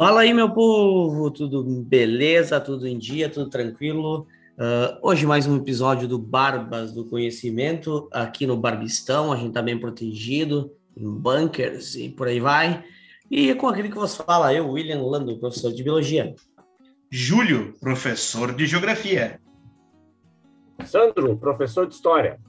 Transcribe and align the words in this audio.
Fala 0.00 0.22
aí, 0.22 0.32
meu 0.32 0.48
povo, 0.48 1.30
tudo 1.30 1.62
beleza? 1.62 2.58
Tudo 2.58 2.88
em 2.88 2.96
dia, 2.96 3.28
tudo 3.28 3.50
tranquilo? 3.50 4.26
Uh, 4.56 4.96
hoje 5.02 5.26
mais 5.26 5.46
um 5.46 5.58
episódio 5.58 6.08
do 6.08 6.18
Barbas 6.18 6.90
do 6.90 7.04
Conhecimento, 7.04 8.08
aqui 8.10 8.46
no 8.46 8.56
Barbistão, 8.56 9.30
a 9.30 9.36
gente 9.36 9.52
tá 9.52 9.60
bem 9.60 9.78
protegido, 9.78 10.72
em 10.96 11.06
bunkers 11.06 11.96
e 11.96 12.08
por 12.08 12.28
aí 12.28 12.40
vai. 12.40 12.82
E 13.30 13.54
com 13.56 13.68
aquele 13.68 13.90
que 13.90 13.94
você 13.94 14.22
fala, 14.22 14.54
eu, 14.54 14.70
William 14.70 15.02
Lando, 15.02 15.38
professor 15.38 15.70
de 15.70 15.82
Biologia. 15.82 16.34
Júlio, 17.10 17.74
professor 17.78 18.54
de 18.54 18.66
Geografia. 18.66 19.38
Sandro, 20.82 21.36
professor 21.36 21.86
de 21.86 21.92
História. 21.92 22.40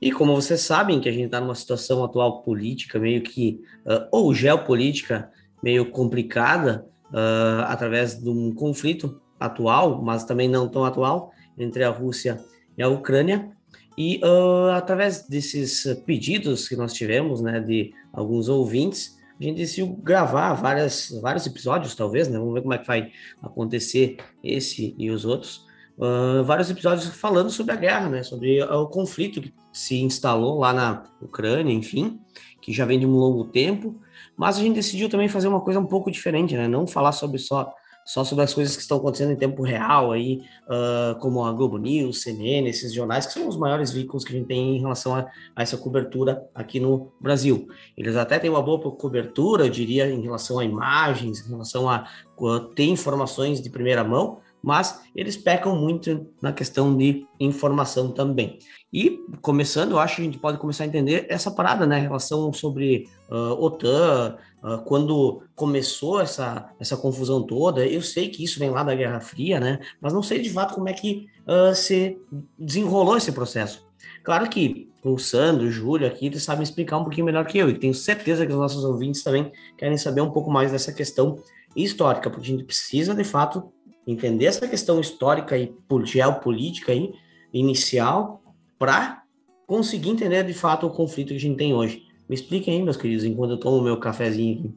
E 0.00 0.12
como 0.12 0.32
vocês 0.32 0.60
sabem 0.60 1.00
que 1.00 1.08
a 1.08 1.12
gente 1.12 1.24
está 1.24 1.40
numa 1.40 1.56
situação 1.56 2.04
atual 2.04 2.42
política, 2.42 3.00
meio 3.00 3.20
que, 3.22 3.60
uh, 3.84 4.06
ou 4.12 4.32
geopolítica, 4.32 5.28
meio 5.62 5.90
complicada 5.90 6.86
uh, 7.06 7.62
através 7.66 8.20
de 8.20 8.28
um 8.28 8.54
conflito 8.54 9.20
atual, 9.38 10.02
mas 10.02 10.24
também 10.24 10.48
não 10.48 10.68
tão 10.68 10.84
atual, 10.84 11.32
entre 11.58 11.84
a 11.84 11.90
Rússia 11.90 12.42
e 12.76 12.82
a 12.82 12.88
Ucrânia. 12.88 13.50
E 13.96 14.20
uh, 14.22 14.70
através 14.72 15.26
desses 15.26 15.84
pedidos 16.04 16.68
que 16.68 16.76
nós 16.76 16.92
tivemos, 16.92 17.40
né, 17.40 17.60
de 17.60 17.92
alguns 18.12 18.48
ouvintes, 18.48 19.16
a 19.38 19.44
gente 19.44 19.56
decidiu 19.56 19.88
gravar 20.02 20.54
várias, 20.54 21.10
vários 21.20 21.46
episódios, 21.46 21.94
talvez, 21.94 22.26
né? 22.28 22.38
Vamos 22.38 22.54
ver 22.54 22.62
como 22.62 22.72
é 22.72 22.78
que 22.78 22.86
vai 22.86 23.12
acontecer 23.42 24.16
esse 24.42 24.94
e 24.98 25.10
os 25.10 25.26
outros. 25.26 25.66
Uh, 25.98 26.42
vários 26.44 26.70
episódios 26.70 27.06
falando 27.08 27.50
sobre 27.50 27.72
a 27.72 27.76
guerra, 27.76 28.08
né? 28.08 28.22
Sobre 28.22 28.62
o 28.62 28.86
conflito 28.86 29.42
que 29.42 29.52
se 29.72 30.00
instalou 30.00 30.58
lá 30.58 30.72
na 30.72 31.04
Ucrânia, 31.20 31.72
enfim, 31.72 32.18
que 32.62 32.72
já 32.72 32.86
vem 32.86 32.98
de 32.98 33.06
um 33.06 33.14
longo 33.14 33.44
tempo. 33.44 34.00
Mas 34.36 34.58
a 34.58 34.60
gente 34.60 34.74
decidiu 34.74 35.08
também 35.08 35.28
fazer 35.28 35.48
uma 35.48 35.60
coisa 35.60 35.80
um 35.80 35.86
pouco 35.86 36.10
diferente, 36.10 36.56
né? 36.56 36.68
Não 36.68 36.86
falar 36.86 37.12
sobre 37.12 37.38
só 37.38 37.72
só 38.06 38.22
sobre 38.22 38.44
as 38.44 38.54
coisas 38.54 38.76
que 38.76 38.82
estão 38.82 38.98
acontecendo 38.98 39.32
em 39.32 39.36
tempo 39.36 39.64
real 39.64 40.12
aí, 40.12 40.40
uh, 40.68 41.18
como 41.18 41.44
a 41.44 41.52
Globo 41.52 41.76
News, 41.76 42.22
CNN, 42.22 42.68
esses 42.68 42.94
jornais 42.94 43.26
que 43.26 43.32
são 43.32 43.48
os 43.48 43.56
maiores 43.56 43.90
veículos 43.90 44.24
que 44.24 44.32
a 44.32 44.36
gente 44.36 44.46
tem 44.46 44.76
em 44.76 44.80
relação 44.80 45.16
a, 45.16 45.26
a, 45.56 45.62
essa 45.62 45.76
cobertura 45.76 46.40
aqui 46.54 46.78
no 46.78 47.12
Brasil. 47.20 47.66
Eles 47.96 48.14
até 48.14 48.38
têm 48.38 48.48
uma 48.48 48.62
boa 48.62 48.80
cobertura, 48.92 49.66
eu 49.66 49.70
diria, 49.70 50.08
em 50.08 50.20
relação 50.20 50.60
a 50.60 50.64
imagens, 50.64 51.44
em 51.44 51.50
relação 51.50 51.90
a, 51.90 51.96
a 51.96 52.60
ter 52.76 52.84
informações 52.84 53.60
de 53.60 53.68
primeira 53.68 54.04
mão, 54.04 54.38
mas 54.62 55.02
eles 55.14 55.36
pecam 55.36 55.74
muito 55.74 56.28
na 56.40 56.52
questão 56.52 56.96
de 56.96 57.26
informação 57.40 58.12
também. 58.12 58.60
E 58.96 59.22
começando, 59.42 59.90
eu 59.90 59.98
acho 59.98 60.16
que 60.16 60.22
a 60.22 60.24
gente 60.24 60.38
pode 60.38 60.56
começar 60.56 60.84
a 60.84 60.86
entender 60.86 61.26
essa 61.28 61.50
parada, 61.50 61.86
né, 61.86 61.98
relação 61.98 62.50
sobre 62.50 63.06
uh, 63.30 63.52
OTAN, 63.62 64.38
uh, 64.64 64.78
quando 64.86 65.42
começou 65.54 66.18
essa, 66.18 66.70
essa 66.80 66.96
confusão 66.96 67.42
toda, 67.42 67.86
eu 67.86 68.00
sei 68.00 68.30
que 68.30 68.42
isso 68.42 68.58
vem 68.58 68.70
lá 68.70 68.82
da 68.82 68.94
Guerra 68.94 69.20
Fria, 69.20 69.60
né, 69.60 69.80
mas 70.00 70.14
não 70.14 70.22
sei 70.22 70.40
de 70.40 70.48
fato 70.48 70.74
como 70.74 70.88
é 70.88 70.94
que 70.94 71.26
uh, 71.46 71.74
se 71.74 72.18
desenrolou 72.58 73.18
esse 73.18 73.30
processo. 73.32 73.86
Claro 74.24 74.48
que 74.48 74.88
o 75.04 75.18
Sandro, 75.18 75.66
o 75.66 75.70
Júlio 75.70 76.06
aqui, 76.06 76.28
eles 76.28 76.42
sabem 76.42 76.62
explicar 76.62 76.96
um 76.96 77.02
pouquinho 77.02 77.26
melhor 77.26 77.44
que 77.44 77.58
eu, 77.58 77.68
e 77.68 77.78
tenho 77.78 77.92
certeza 77.92 78.46
que 78.46 78.52
os 78.52 78.58
nossos 78.58 78.82
ouvintes 78.82 79.22
também 79.22 79.52
querem 79.76 79.98
saber 79.98 80.22
um 80.22 80.30
pouco 80.30 80.50
mais 80.50 80.72
dessa 80.72 80.90
questão 80.90 81.38
histórica, 81.76 82.30
porque 82.30 82.46
a 82.46 82.50
gente 82.50 82.64
precisa, 82.64 83.14
de 83.14 83.24
fato, 83.24 83.70
entender 84.06 84.46
essa 84.46 84.66
questão 84.66 84.98
histórica 84.98 85.58
e 85.58 85.70
geopolítica 86.06 86.92
aí, 86.92 87.12
inicial, 87.52 88.40
para 88.78 89.22
conseguir 89.66 90.10
entender 90.10 90.44
de 90.44 90.54
fato 90.54 90.86
o 90.86 90.90
conflito 90.90 91.28
que 91.28 91.36
a 91.36 91.40
gente 91.40 91.56
tem 91.56 91.74
hoje. 91.74 92.06
Me 92.28 92.34
expliquem 92.34 92.76
aí, 92.76 92.82
meus 92.82 92.96
queridos, 92.96 93.24
enquanto 93.24 93.52
eu 93.52 93.60
tomo 93.60 93.82
meu 93.82 93.98
cafezinho 93.98 94.58
aqui. 94.58 94.74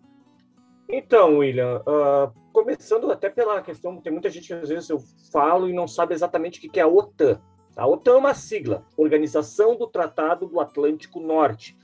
Então, 0.91 1.37
William, 1.37 1.81
uh, 1.81 2.33
começando 2.51 3.11
até 3.11 3.29
pela 3.29 3.61
questão, 3.61 4.01
tem 4.01 4.11
muita 4.11 4.29
gente 4.29 4.47
que 4.47 4.53
às 4.53 4.69
vezes 4.69 4.89
eu 4.89 4.99
falo 5.31 5.69
e 5.69 5.73
não 5.73 5.87
sabe 5.87 6.13
exatamente 6.13 6.65
o 6.65 6.71
que 6.71 6.79
é 6.79 6.83
a 6.83 6.87
OTAN. 6.87 7.39
A 7.75 7.87
OTAN 7.87 8.13
é 8.13 8.17
uma 8.17 8.33
sigla, 8.33 8.85
Organização 8.97 9.77
do 9.77 9.87
Tratado 9.87 10.47
do 10.47 10.59
Atlântico 10.59 11.19
Norte, 11.19 11.77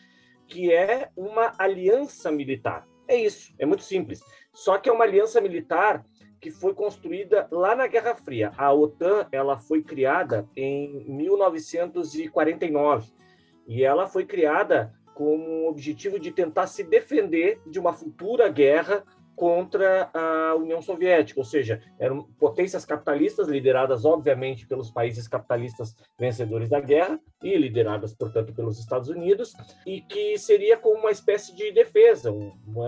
que 0.48 0.74
é 0.74 1.10
uma 1.16 1.54
aliança 1.58 2.32
militar. 2.32 2.88
É 3.08 3.16
isso, 3.16 3.54
é 3.60 3.66
muito 3.66 3.84
simples. 3.84 4.22
Só 4.52 4.78
que 4.78 4.90
é 4.90 4.92
uma 4.92 5.04
aliança 5.04 5.40
militar 5.40 6.04
que 6.46 6.52
foi 6.52 6.76
construída 6.76 7.48
lá 7.50 7.76
na 7.76 7.88
Guerra 7.88 8.14
Fria. 8.14 8.52
A 8.56 8.72
OTAN 8.72 9.28
ela 9.32 9.58
foi 9.58 9.82
criada 9.82 10.48
em 10.56 11.04
1949 11.10 13.12
e 13.68 13.84
ela 13.84 14.06
foi 14.06 14.28
criada 14.28 14.94
com 15.16 15.40
o 15.40 15.68
objetivo 15.68 16.20
de 16.20 16.30
tentar 16.30 16.68
se 16.68 16.84
defender 16.84 17.60
de 17.66 17.80
uma 17.80 17.94
futura 17.94 18.48
guerra 18.48 19.04
contra 19.36 20.10
a 20.14 20.56
União 20.56 20.82
Soviética, 20.82 21.40
ou 21.40 21.46
seja, 21.46 21.82
eram 22.00 22.24
potências 22.40 22.86
capitalistas 22.86 23.48
lideradas, 23.48 24.06
obviamente, 24.06 24.66
pelos 24.66 24.90
países 24.90 25.28
capitalistas 25.28 25.96
vencedores 26.20 26.70
da 26.70 26.80
guerra 26.80 27.20
e 27.44 27.58
lideradas, 27.58 28.16
portanto, 28.16 28.54
pelos 28.54 28.80
Estados 28.80 29.10
Unidos, 29.10 29.54
e 29.86 30.02
que 30.02 30.38
seria 30.38 30.78
como 30.78 31.00
uma 31.00 31.12
espécie 31.12 31.56
de 31.56 31.72
defesa 31.72 32.34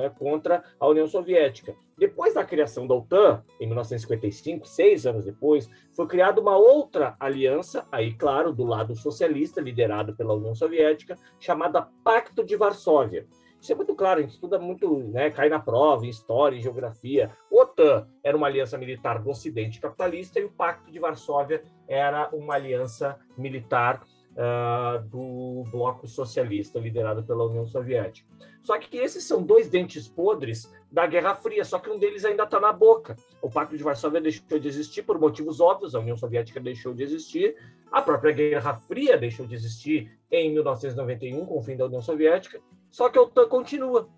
é, 0.04 0.10
contra 0.10 0.64
a 0.80 0.88
União 0.88 1.08
Soviética. 1.08 1.76
Depois 1.98 2.36
da 2.36 2.46
criação 2.46 2.86
da 2.86 2.94
OTAN, 2.94 3.44
em 3.60 3.66
1955, 3.66 4.68
seis 4.68 5.06
anos 5.08 5.26
depois, 5.26 5.68
foi 5.96 6.08
criada 6.08 6.40
uma 6.40 6.56
outra 6.56 7.16
aliança, 7.20 7.88
aí, 7.92 8.14
claro, 8.14 8.54
do 8.54 8.64
lado 8.64 8.96
socialista, 8.96 9.60
liderada 9.60 10.14
pela 10.14 10.36
União 10.36 10.54
Soviética, 10.54 11.18
chamada 11.40 11.88
Pacto 12.04 12.44
de 12.44 12.56
Varsóvia 12.56 13.28
isso 13.62 13.72
é 13.72 13.76
muito 13.76 13.96
claro, 13.96 14.20
a 14.20 14.22
gente 14.22 14.34
estuda 14.34 14.60
muito, 14.60 15.00
né, 15.10 15.30
cai 15.30 15.50
na 15.50 15.60
prova, 15.60 16.06
em 16.06 16.10
história, 16.10 16.56
em 16.56 16.62
geografia. 16.62 17.32
OTAN 17.52 18.08
era 18.24 18.38
uma 18.38 18.48
aliança 18.48 18.78
militar 18.78 19.22
do 19.22 19.30
Ocidente 19.30 19.80
capitalista 19.80 20.40
e 20.40 20.46
o 20.46 20.52
Pacto 20.52 20.92
de 20.92 21.00
Varsóvia 21.00 21.64
era 21.88 22.30
uma 22.34 22.54
aliança 22.54 23.20
militar 23.38 24.04
uh, 24.38 25.04
do 25.08 25.64
bloco 25.72 26.08
socialista, 26.08 26.80
liderado 26.80 27.24
pela 27.24 27.46
União 27.46 27.66
Soviética. 27.66 28.28
Só 28.62 28.78
que 28.78 28.98
esses 28.98 29.24
são 29.24 29.42
dois 29.42 29.70
dentes 29.70 30.08
podres 30.08 30.72
da 30.92 31.08
Guerra 31.08 31.36
Fria, 31.36 31.64
só 31.64 31.80
que 31.80 31.90
um 31.90 31.98
deles 31.98 32.26
ainda 32.26 32.44
está 32.44 32.60
na 32.60 32.72
boca. 32.72 33.16
O 33.42 33.50
Pacto 33.50 33.78
de 33.78 33.84
Varsóvia 33.84 34.22
deixou 34.22 34.60
de 34.60 34.68
existir 34.68 35.04
por 35.04 35.20
motivos 35.20 35.60
óbvios, 35.60 35.96
a 35.96 36.00
União 36.00 36.18
Soviética 36.18 36.60
deixou 36.60 36.94
de 36.94 37.04
existir, 37.04 37.56
a 37.92 38.02
própria 38.02 38.34
Guerra 38.34 38.74
Fria 38.76 39.18
deixou 39.18 39.48
de 39.48 39.56
existir 39.56 40.12
em 40.30 40.52
1991, 40.54 41.46
com 41.46 41.58
o 41.58 41.62
fim 41.62 41.78
da 41.78 41.86
União 41.86 42.02
Soviética, 42.02 42.62
só 42.90 43.10
que 43.10 43.18
a 43.18 43.22
OTAN 43.22 43.48
continua. 43.48 44.10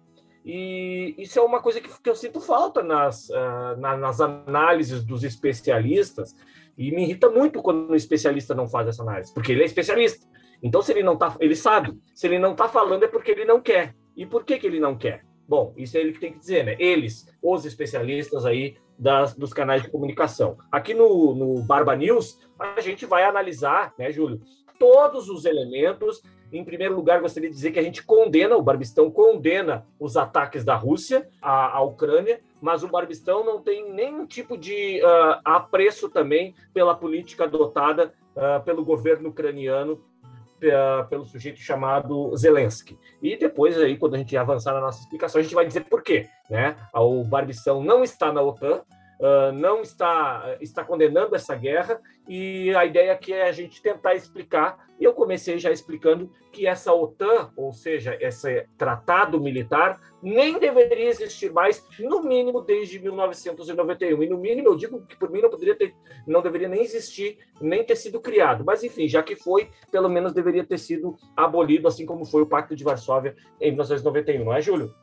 E 0.46 1.16
isso 1.18 1.38
é 1.38 1.42
uma 1.42 1.62
coisa 1.62 1.82
que, 1.82 1.90
que 2.02 2.10
eu 2.10 2.16
sinto 2.16 2.40
falta 2.40 2.82
nas, 2.82 3.30
uh, 3.30 3.78
na, 3.78 3.98
nas 3.98 4.22
análises 4.22 5.04
dos 5.04 5.24
especialistas, 5.24 6.36
e 6.78 6.92
me 6.92 7.04
irrita 7.04 7.30
muito 7.30 7.62
quando 7.62 7.92
um 7.92 7.96
especialista 7.96 8.56
não 8.56 8.68
faz 8.68 8.88
essa 8.88 9.04
análise, 9.04 9.34
porque 9.34 9.52
ele 9.52 9.64
é 9.64 9.66
especialista. 9.66 10.26
Então, 10.64 10.82
se 10.82 10.92
ele 10.92 11.04
não 11.04 11.18
tá, 11.18 11.36
ele 11.40 11.56
sabe. 11.56 11.98
Se 12.14 12.28
ele 12.28 12.40
não 12.40 12.52
está 12.54 12.68
falando 12.68 13.04
é 13.04 13.08
porque 13.08 13.32
ele 13.32 13.46
não 13.46 13.62
quer. 13.62 13.96
E 14.16 14.26
por 14.26 14.44
que, 14.44 14.58
que 14.58 14.68
ele 14.68 14.80
não 14.80 14.98
quer? 14.98 15.26
Bom, 15.48 15.74
isso 15.76 15.98
é 15.98 16.02
ele 16.02 16.14
que 16.14 16.20
tem 16.20 16.34
que 16.34 16.40
dizer, 16.40 16.64
né? 16.64 16.76
Eles, 16.80 17.26
os 17.42 17.66
especialistas 17.66 18.46
aí 18.46 18.78
das, 18.98 19.34
dos 19.34 19.54
canais 19.54 19.82
de 19.82 19.90
comunicação. 19.90 20.58
Aqui 20.72 20.94
no, 20.94 21.34
no 21.34 21.64
Barba 21.64 21.96
News, 21.96 22.38
a 22.60 22.82
gente 22.82 23.06
vai 23.06 23.24
analisar, 23.24 23.94
né, 23.98 24.12
Júlio, 24.12 24.42
todos 24.78 25.30
os 25.30 25.46
elementos 25.46 26.22
em 26.52 26.64
primeiro 26.64 26.96
lugar, 26.96 27.22
gostaria 27.22 27.50
de 27.50 27.56
dizer 27.56 27.72
que 27.72 27.80
a 27.80 27.84
gente 27.84 28.04
condena, 28.04 28.56
o 28.56 28.62
Barbistão 28.62 29.10
condena 29.12 29.86
os 30.00 30.18
ataques 30.18 30.64
da 30.64 30.76
Rússia 30.76 31.28
à, 31.42 31.78
à 31.78 31.82
Ucrânia, 31.82 32.40
mas 32.62 32.84
o 32.84 32.88
Barbistão 32.88 33.46
não 33.46 33.62
tem 33.62 33.92
nenhum 33.92 34.26
tipo 34.26 34.58
de 34.58 35.02
uh, 35.04 35.40
apreço 35.46 36.10
também 36.10 36.56
pela 36.74 36.96
política 36.96 37.46
adotada 37.46 38.14
uh, 38.36 38.64
pelo 38.64 38.84
governo 38.84 39.30
ucraniano 39.30 39.94
uh, 39.94 41.08
pelo 41.08 41.26
sujeito 41.26 41.60
chamado 41.60 42.36
Zelensky. 42.36 42.98
E 43.22 43.36
depois, 43.36 43.78
aí, 43.78 43.98
quando 43.98 44.16
a 44.16 44.18
gente 44.18 44.36
avançar 44.36 44.74
na 44.74 44.82
nossa 44.82 45.02
explicação, 45.02 45.40
a 45.40 45.44
gente 45.44 45.56
vai 45.56 45.66
dizer 45.66 45.86
por 45.86 46.02
quê. 46.02 46.28
Né? 46.50 46.76
O 46.94 47.24
Barbistão 47.24 47.84
não 47.84 48.04
está 48.04 48.32
na 48.34 48.42
OTAN, 48.42 48.82
uh, 49.20 49.52
não 49.52 49.82
está, 49.82 50.58
está 50.62 50.84
condenando 50.84 51.36
essa 51.36 51.56
guerra, 51.56 52.02
e 52.28 52.74
a 52.76 52.86
ideia 52.86 53.12
aqui 53.12 53.34
é 53.34 53.48
a 53.48 53.52
gente 53.52 53.82
tentar 53.82 54.16
explicar. 54.16 54.88
Eu 55.00 55.14
comecei 55.14 55.58
já 55.58 55.72
explicando 55.72 56.32
que 56.52 56.68
essa 56.68 56.94
OTAN, 56.94 57.52
ou 57.56 57.72
seja, 57.72 58.18
esse 58.20 58.68
tratado 58.78 59.40
militar, 59.40 60.00
nem 60.22 60.60
deveria 60.60 61.10
existir 61.10 61.52
mais, 61.52 61.84
no 62.00 62.22
mínimo 62.24 62.62
desde 62.62 63.00
1991. 63.00 64.22
E 64.24 64.30
no 64.30 64.38
mínimo, 64.38 64.70
eu 64.70 64.76
digo 64.76 65.06
que 65.06 65.18
por 65.18 65.30
mim 65.32 65.42
não 65.42 65.50
poderia 65.50 65.76
ter, 65.76 65.96
não 66.28 66.42
deveria 66.42 66.68
nem 66.68 66.82
existir, 66.82 67.40
nem 67.62 67.84
ter 67.84 67.96
sido 67.96 68.20
criado. 68.20 68.64
Mas 68.66 68.84
enfim, 68.84 69.08
já 69.08 69.24
que 69.24 69.36
foi, 69.36 69.70
pelo 69.92 70.10
menos 70.10 70.34
deveria 70.34 70.64
ter 70.64 70.78
sido 70.78 71.16
abolido, 71.36 71.88
assim 71.88 72.06
como 72.06 72.26
foi 72.26 72.42
o 72.42 72.48
Pacto 72.48 72.76
de 72.76 72.84
Varsóvia 72.84 73.36
em 73.60 73.72
1991, 73.72 74.44
não 74.44 74.54
é, 74.54 74.62
Júlio? 74.62 74.94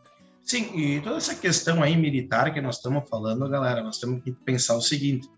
Sim, 0.47 0.71
e 0.79 1.01
toda 1.01 1.17
essa 1.17 1.35
questão 1.35 1.83
aí 1.83 1.97
militar 1.97 2.55
que 2.55 2.61
nós 2.61 2.77
estamos 2.77 3.09
falando, 3.09 3.49
galera, 3.49 3.83
nós 3.83 3.99
temos 3.99 4.23
que 4.23 4.31
pensar 4.31 4.77
o 4.77 4.81
seguinte: 4.81 5.29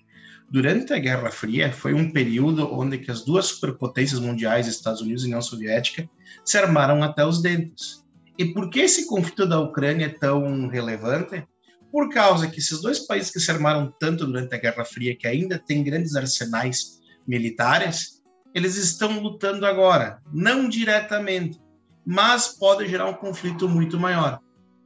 durante 0.50 0.93
a 0.93 0.99
Guerra 0.99 1.31
Fria 1.31 1.72
foi 1.72 1.94
um 1.94 2.12
período 2.12 2.70
onde 2.70 2.99
que 2.99 3.10
as 3.10 3.25
duas 3.25 3.46
superpotências 3.46 4.20
mundiais, 4.20 4.66
Estados 4.66 5.00
Unidos 5.00 5.22
e 5.22 5.26
União 5.28 5.40
Soviética, 5.40 6.06
se 6.44 6.58
armaram 6.58 7.02
até 7.02 7.25
os 7.25 7.40
dentes. 7.40 8.05
E 8.37 8.52
por 8.52 8.69
que 8.69 8.81
esse 8.81 9.06
conflito 9.06 9.46
da 9.46 9.58
Ucrânia 9.58 10.05
é 10.05 10.10
tão 10.10 10.69
relevante? 10.69 11.43
Por 11.90 12.10
causa 12.10 12.46
que 12.46 12.58
esses 12.58 12.82
dois 12.82 12.99
países 12.99 13.31
que 13.31 13.40
se 13.40 13.50
armaram 13.50 13.90
tanto 13.99 14.26
durante 14.26 14.55
a 14.55 14.58
Guerra 14.58 14.84
Fria, 14.84 15.16
que 15.16 15.26
ainda 15.26 15.58
têm 15.58 15.82
grandes 15.82 16.16
arsenais 16.16 17.00
militares, 17.26 18.22
eles 18.55 18.76
estão 18.76 19.20
lutando 19.20 19.64
agora, 19.64 20.20
não 20.31 20.69
diretamente, 20.69 21.58
mas 22.05 22.49
pode 22.49 22.87
gerar 22.87 23.06
um 23.06 23.14
conflito 23.14 23.66
muito 23.66 23.99
maior. 23.99 24.38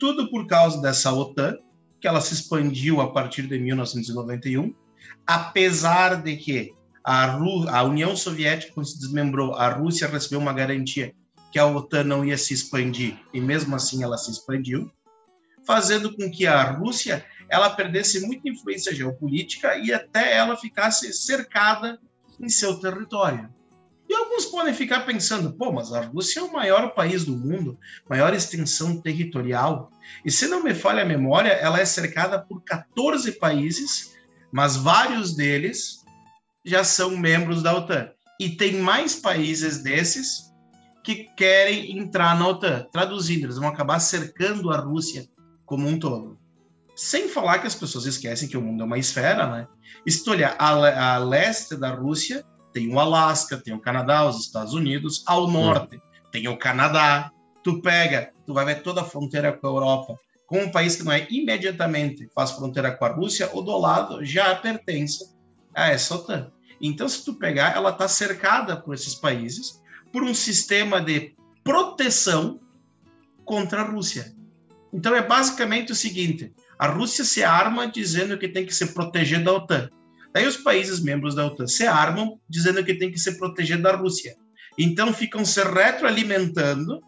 Tudo 0.03 0.29
por 0.29 0.49
causa 0.49 0.83
dessa 0.83 1.13
OTAN, 1.13 1.57
que 2.01 2.09
ela 2.09 2.21
se 2.21 2.35
expandiu 2.35 3.01
a 3.01 3.13
partir 3.13 3.47
de 3.47 3.57
1991, 3.57 4.75
apesar 5.25 6.21
de 6.21 6.37
que 6.37 6.75
a, 7.05 7.27
Ru 7.27 7.69
a 7.69 7.85
União 7.85 8.17
Soviética, 8.17 8.73
quando 8.75 8.87
se 8.87 8.99
desmembrou, 8.99 9.55
a 9.55 9.69
Rússia 9.69 10.09
recebeu 10.09 10.41
uma 10.41 10.53
garantia 10.53 11.15
que 11.53 11.59
a 11.61 11.67
OTAN 11.67 12.03
não 12.03 12.25
ia 12.25 12.37
se 12.37 12.53
expandir, 12.53 13.17
e 13.33 13.41
mesmo 13.41 13.77
assim 13.77 14.03
ela 14.03 14.19
se 14.19 14.33
expandiu, 14.33 14.91
fazendo 15.65 16.13
com 16.17 16.29
que 16.29 16.49
a 16.49 16.65
Rússia 16.73 17.25
ela 17.49 17.71
perdesse 17.71 18.27
muita 18.27 18.49
influência 18.49 18.93
geopolítica 18.93 19.77
e 19.77 19.93
até 19.93 20.37
ela 20.37 20.57
ficasse 20.57 21.13
cercada 21.13 22.01
em 22.41 22.49
seu 22.49 22.75
território. 22.81 23.49
E 24.13 24.15
alguns 24.15 24.45
podem 24.45 24.75
ficar 24.75 25.07
pensando, 25.07 25.55
pô, 25.55 25.73
mas 25.73 25.91
a 25.91 26.03
Rússia 26.03 26.41
é 26.41 26.43
o 26.43 26.53
maior 26.53 26.91
país 26.91 27.25
do 27.25 27.35
mundo, 27.35 27.79
maior 28.07 28.35
extensão 28.35 29.01
territorial. 29.01 29.91
E 30.23 30.31
se 30.31 30.49
não 30.49 30.63
me 30.63 30.75
falha 30.75 31.03
a 31.03 31.07
memória, 31.07 31.49
ela 31.49 31.81
é 31.81 31.85
cercada 31.87 32.39
por 32.39 32.63
14 32.63 33.33
países, 33.39 34.13
mas 34.53 34.77
vários 34.77 35.35
deles 35.35 36.05
já 36.63 36.85
são 36.85 37.17
membros 37.17 37.63
da 37.63 37.75
OTAN. 37.75 38.11
E 38.39 38.51
tem 38.51 38.75
mais 38.75 39.15
países 39.15 39.83
desses 39.83 40.53
que 41.03 41.25
querem 41.35 41.99
entrar 41.99 42.39
na 42.39 42.49
OTAN. 42.49 42.87
Traduzindo, 42.93 43.47
eles 43.47 43.57
vão 43.57 43.69
acabar 43.69 43.99
cercando 43.99 44.71
a 44.71 44.77
Rússia 44.77 45.27
como 45.65 45.89
um 45.89 45.99
todo. 45.99 46.39
Sem 46.95 47.31
falar 47.31 47.61
que 47.61 47.67
as 47.67 47.75
pessoas 47.75 48.05
esquecem 48.05 48.47
que 48.47 48.59
o 48.59 48.61
mundo 48.61 48.83
é 48.83 48.85
uma 48.85 48.99
esfera, 48.99 49.47
né? 49.51 49.67
E 50.05 50.13
se 50.13 50.23
tu 50.23 50.33
olhar 50.33 50.55
a, 50.59 51.15
a 51.15 51.17
leste 51.17 51.77
da 51.77 51.95
Rússia, 51.95 52.45
tem 52.73 52.93
o 52.93 52.99
Alasca, 52.99 53.57
tem 53.57 53.75
o 53.75 53.81
Canadá, 53.81 54.27
os 54.27 54.41
Estados 54.41 54.75
Unidos. 54.75 55.23
Ao 55.27 55.49
norte, 55.49 55.97
hum. 55.97 56.01
tem 56.31 56.49
o 56.49 56.57
Canadá. 56.57 57.31
Tu 57.63 57.81
pega, 57.81 58.33
tu 58.47 58.55
vai 58.55 58.65
ver 58.65 58.83
toda 58.83 59.03
a 59.03 59.05
fronteira 59.05 59.53
com 59.53 59.67
a 59.67 59.71
Europa. 59.71 60.19
Com 60.47 60.65
um 60.65 60.71
país 60.71 60.97
que 60.97 61.05
não 61.05 61.13
é 61.13 61.27
imediatamente 61.31 62.29
faz 62.35 62.51
fronteira 62.51 62.93
com 62.93 63.05
a 63.05 63.09
Rússia, 63.09 63.49
ou 63.53 63.63
do 63.63 63.77
lado 63.79 64.25
já 64.25 64.55
pertence 64.55 65.33
a 65.75 65.89
essa 65.89 66.15
OTAN. 66.15 66.51
Então, 66.81 67.09
se 67.09 67.25
tu 67.25 67.35
pegar, 67.35 67.77
ela 67.77 67.91
está 67.91 68.09
cercada 68.09 68.77
por 68.77 68.95
esses 68.95 69.15
países, 69.15 69.81
por 70.13 70.23
um 70.25 70.35
sistema 70.35 71.01
de 71.01 71.35
proteção 71.63 72.61
contra 73.45 73.83
a 73.83 73.85
Rússia. 73.85 74.35
Então, 74.93 75.15
é 75.15 75.23
basicamente 75.23 75.93
o 75.93 75.95
seguinte: 75.95 76.53
a 76.79 76.89
Rússia 76.89 77.25
se 77.25 77.45
arma 77.45 77.87
dizendo 77.87 78.37
que 78.37 78.49
tem 78.49 78.67
que 78.67 78.75
se 78.75 78.93
proteger 78.93 79.43
da 79.43 79.53
OTAN. 79.53 79.89
Daí 80.33 80.47
os 80.47 80.57
países 80.57 81.01
membros 81.01 81.35
da 81.35 81.47
OTAN 81.47 81.67
se 81.67 81.87
armam 81.87 82.39
dizendo 82.49 82.85
que 82.85 82.95
tem 82.95 83.11
que 83.11 83.19
se 83.19 83.37
proteger 83.39 83.81
da 83.81 83.95
Rússia. 83.95 84.35
Então 84.79 85.13
ficam 85.13 85.45
se 85.45 85.63
retroalimentando 85.63 87.01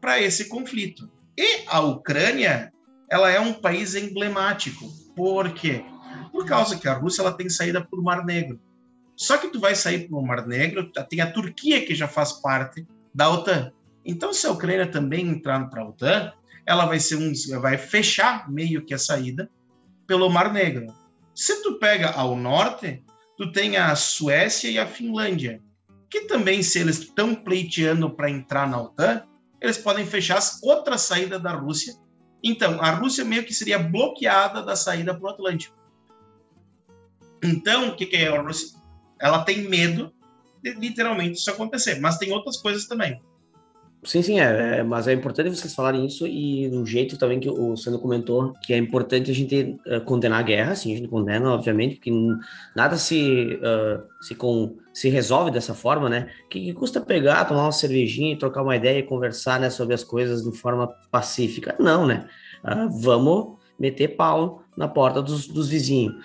para 0.00 0.20
esse 0.20 0.48
conflito. 0.48 1.10
E 1.36 1.64
a 1.66 1.80
Ucrânia, 1.80 2.72
ela 3.10 3.30
é 3.30 3.38
um 3.38 3.52
país 3.52 3.94
emblemático. 3.94 4.86
Por 5.14 5.52
quê? 5.52 5.84
Por 6.30 6.46
causa 6.46 6.78
que 6.78 6.88
a 6.88 6.94
Rússia 6.94 7.22
ela 7.22 7.32
tem 7.32 7.48
saída 7.48 7.84
por 7.84 8.02
Mar 8.02 8.24
Negro. 8.24 8.58
Só 9.14 9.36
que 9.36 9.48
tu 9.48 9.60
vai 9.60 9.74
sair 9.74 10.08
pelo 10.08 10.22
Mar 10.22 10.46
Negro, 10.46 10.90
tem 11.08 11.20
a 11.20 11.30
Turquia 11.30 11.84
que 11.84 11.94
já 11.94 12.08
faz 12.08 12.32
parte 12.32 12.86
da 13.14 13.30
OTAN. 13.30 13.70
Então, 14.04 14.32
se 14.32 14.46
a 14.46 14.50
Ucrânia 14.50 14.86
também 14.86 15.28
entrar 15.28 15.68
para 15.68 15.82
a 15.82 15.88
OTAN, 15.88 16.32
ela 16.66 16.86
vai 16.86 16.98
ser 16.98 17.16
um, 17.16 17.32
vai 17.60 17.76
fechar 17.76 18.50
meio 18.50 18.84
que 18.84 18.94
a 18.94 18.98
saída 18.98 19.48
pelo 20.06 20.28
Mar 20.30 20.52
Negro. 20.52 20.86
Se 21.34 21.62
tu 21.62 21.78
pega 21.78 22.10
ao 22.10 22.36
norte, 22.36 23.04
tu 23.36 23.50
tem 23.52 23.76
a 23.76 23.94
Suécia 23.96 24.70
e 24.70 24.78
a 24.78 24.86
Finlândia, 24.86 25.62
que 26.10 26.22
também, 26.22 26.62
se 26.62 26.78
eles 26.78 26.98
estão 26.98 27.34
pleiteando 27.34 28.10
para 28.10 28.30
entrar 28.30 28.68
na 28.68 28.80
OTAN, 28.82 29.24
eles 29.60 29.78
podem 29.78 30.04
fechar 30.04 30.40
outra 30.62 30.98
saída 30.98 31.38
da 31.38 31.52
Rússia. 31.52 31.94
Então, 32.44 32.80
a 32.82 32.90
Rússia 32.90 33.24
meio 33.24 33.44
que 33.44 33.54
seria 33.54 33.78
bloqueada 33.78 34.62
da 34.62 34.76
saída 34.76 35.14
para 35.14 35.24
o 35.24 35.30
Atlântico. 35.30 35.76
Então, 37.42 37.88
o 37.88 37.96
que, 37.96 38.06
que 38.06 38.16
é 38.16 38.28
a 38.28 38.40
Rússia? 38.42 38.78
Ela 39.20 39.44
tem 39.44 39.68
medo 39.68 40.12
de 40.62 40.74
literalmente 40.74 41.38
isso 41.38 41.50
acontecer, 41.50 42.00
mas 42.00 42.18
tem 42.18 42.32
outras 42.32 42.56
coisas 42.56 42.86
também. 42.86 43.22
Sim, 44.04 44.20
sim, 44.20 44.40
é, 44.40 44.78
é, 44.78 44.82
mas 44.82 45.06
é 45.06 45.12
importante 45.12 45.48
vocês 45.48 45.72
falarem 45.72 46.04
isso 46.04 46.26
e 46.26 46.68
do 46.68 46.84
jeito 46.84 47.16
também 47.16 47.38
que 47.38 47.48
o 47.48 47.76
Sandro 47.76 48.00
comentou, 48.00 48.52
que 48.60 48.72
é 48.72 48.76
importante 48.76 49.30
a 49.30 49.34
gente 49.34 49.78
uh, 49.86 50.00
condenar 50.00 50.40
a 50.40 50.42
guerra, 50.42 50.74
sim, 50.74 50.92
a 50.92 50.96
gente 50.96 51.08
condena, 51.08 51.52
obviamente, 51.52 51.94
porque 51.94 52.10
nada 52.74 52.96
se, 52.96 53.60
uh, 53.62 54.02
se, 54.20 54.34
com, 54.34 54.76
se 54.92 55.08
resolve 55.08 55.52
dessa 55.52 55.72
forma, 55.72 56.08
né? 56.08 56.28
Que, 56.50 56.64
que, 56.64 56.72
custa 56.72 57.00
pegar, 57.00 57.44
tomar 57.44 57.62
uma 57.62 57.70
cervejinha, 57.70 58.36
trocar 58.36 58.62
uma 58.62 58.74
ideia 58.74 58.98
e 58.98 59.04
conversar 59.04 59.60
né, 59.60 59.70
sobre 59.70 59.94
as 59.94 60.02
coisas 60.02 60.42
de 60.42 60.50
forma 60.58 60.88
pacífica? 61.08 61.76
Não, 61.78 62.04
né? 62.04 62.26
Uh, 62.64 62.90
vamos 63.00 63.56
meter 63.78 64.16
pau 64.16 64.64
na 64.76 64.88
porta 64.88 65.22
dos, 65.22 65.46
dos 65.46 65.68
vizinhos. 65.68 66.16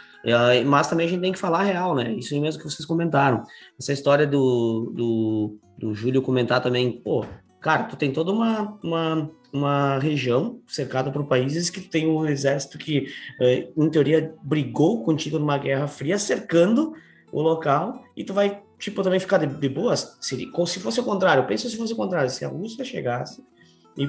mas 0.65 0.88
também 0.88 1.06
a 1.06 1.09
gente 1.09 1.21
tem 1.21 1.31
que 1.31 1.38
falar 1.38 1.62
real, 1.62 1.94
né? 1.94 2.12
Isso 2.13 2.39
mesmo 2.41 2.59
que 2.59 2.68
vocês 2.68 2.88
comentaram. 2.88 3.44
Essa 3.80 3.94
história 3.94 4.25
do, 4.25 4.91
do, 4.95 5.57
do 5.77 5.94
Júlio 5.94 6.23
comentar 6.23 6.62
também, 6.62 6.91
pô, 6.91 7.23
Cara, 7.59 7.83
tu 7.83 7.95
tem 7.95 8.12
toda 8.13 8.31
uma, 8.31 8.77
uma, 8.83 9.31
uma 9.51 10.00
região 10.00 10.62
cercada 10.68 11.12
por 11.12 11.25
países 11.25 11.69
que 11.69 11.81
tem 11.81 12.07
um 12.07 12.25
exército 12.25 12.77
que, 12.77 13.07
eh, 13.42 13.69
em 13.75 13.89
teoria, 13.89 14.33
brigou 14.44 15.04
contigo 15.04 15.39
numa 15.39 15.57
guerra 15.57 15.88
fria, 15.88 16.19
cercando 16.19 16.94
o 17.31 17.42
local, 17.42 18.01
e 18.15 18.24
tu 18.24 18.33
vai, 18.33 18.62
tipo, 18.77 19.01
também 19.01 19.19
ficar 19.19 19.39
de, 19.39 19.48
de 19.48 19.69
boas? 19.69 20.18
Se, 20.21 20.50
se 20.68 20.80
fosse 20.80 21.00
o 21.00 21.04
contrário, 21.04 21.48
pensa 21.48 21.68
se 21.68 21.77
fosse 21.77 21.94
o 21.94 21.98
contrário, 21.98 22.30
se 22.30 22.45
a 22.45 22.48
Rússia 22.48 22.86
chegasse 22.86 23.44
e 23.98 24.07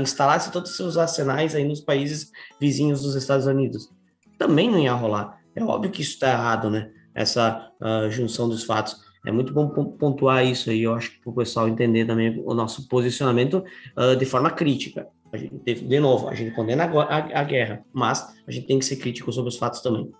instalasse 0.00 0.52
todos 0.52 0.70
os 0.70 0.76
seus 0.76 0.96
arsenais 0.96 1.54
aí 1.54 1.64
nos 1.64 1.80
países 1.80 2.30
vizinhos 2.60 3.02
dos 3.02 3.16
Estados 3.16 3.46
Unidos, 3.46 3.90
também 4.38 4.70
não 4.70 4.78
ia 4.78 4.92
rolar. 4.92 5.40
É 5.54 5.62
óbvio 5.62 5.90
que 5.90 6.02
isso 6.02 6.12
está 6.12 6.30
errado, 6.30 6.70
né? 6.70 6.90
Essa 7.12 7.72
uh, 7.80 8.08
junção 8.10 8.48
dos 8.48 8.62
fatos. 8.62 9.07
É 9.26 9.32
muito 9.32 9.52
bom 9.52 9.68
pontuar 9.68 10.44
isso 10.44 10.70
aí, 10.70 10.82
eu 10.82 10.94
acho 10.94 11.20
para 11.20 11.30
o 11.30 11.34
pessoal 11.34 11.68
entender 11.68 12.06
também 12.06 12.42
o 12.44 12.54
nosso 12.54 12.88
posicionamento 12.88 13.64
uh, 13.96 14.16
de 14.16 14.24
forma 14.24 14.50
crítica. 14.50 15.08
A 15.32 15.36
gente, 15.36 15.74
de 15.74 16.00
novo, 16.00 16.28
a 16.28 16.34
gente 16.34 16.54
condena 16.54 16.84
a, 16.84 17.02
a, 17.02 17.40
a, 17.40 17.44
guerra, 17.44 17.84
mas 17.92 18.34
a 18.46 18.50
gente 18.50 18.66
tem 18.66 18.78
que 18.78 18.84
ser 18.84 18.96
crítico 18.96 19.30
sobre 19.32 19.50
os 19.50 19.58
fatos 19.58 19.80
também. 19.80 20.10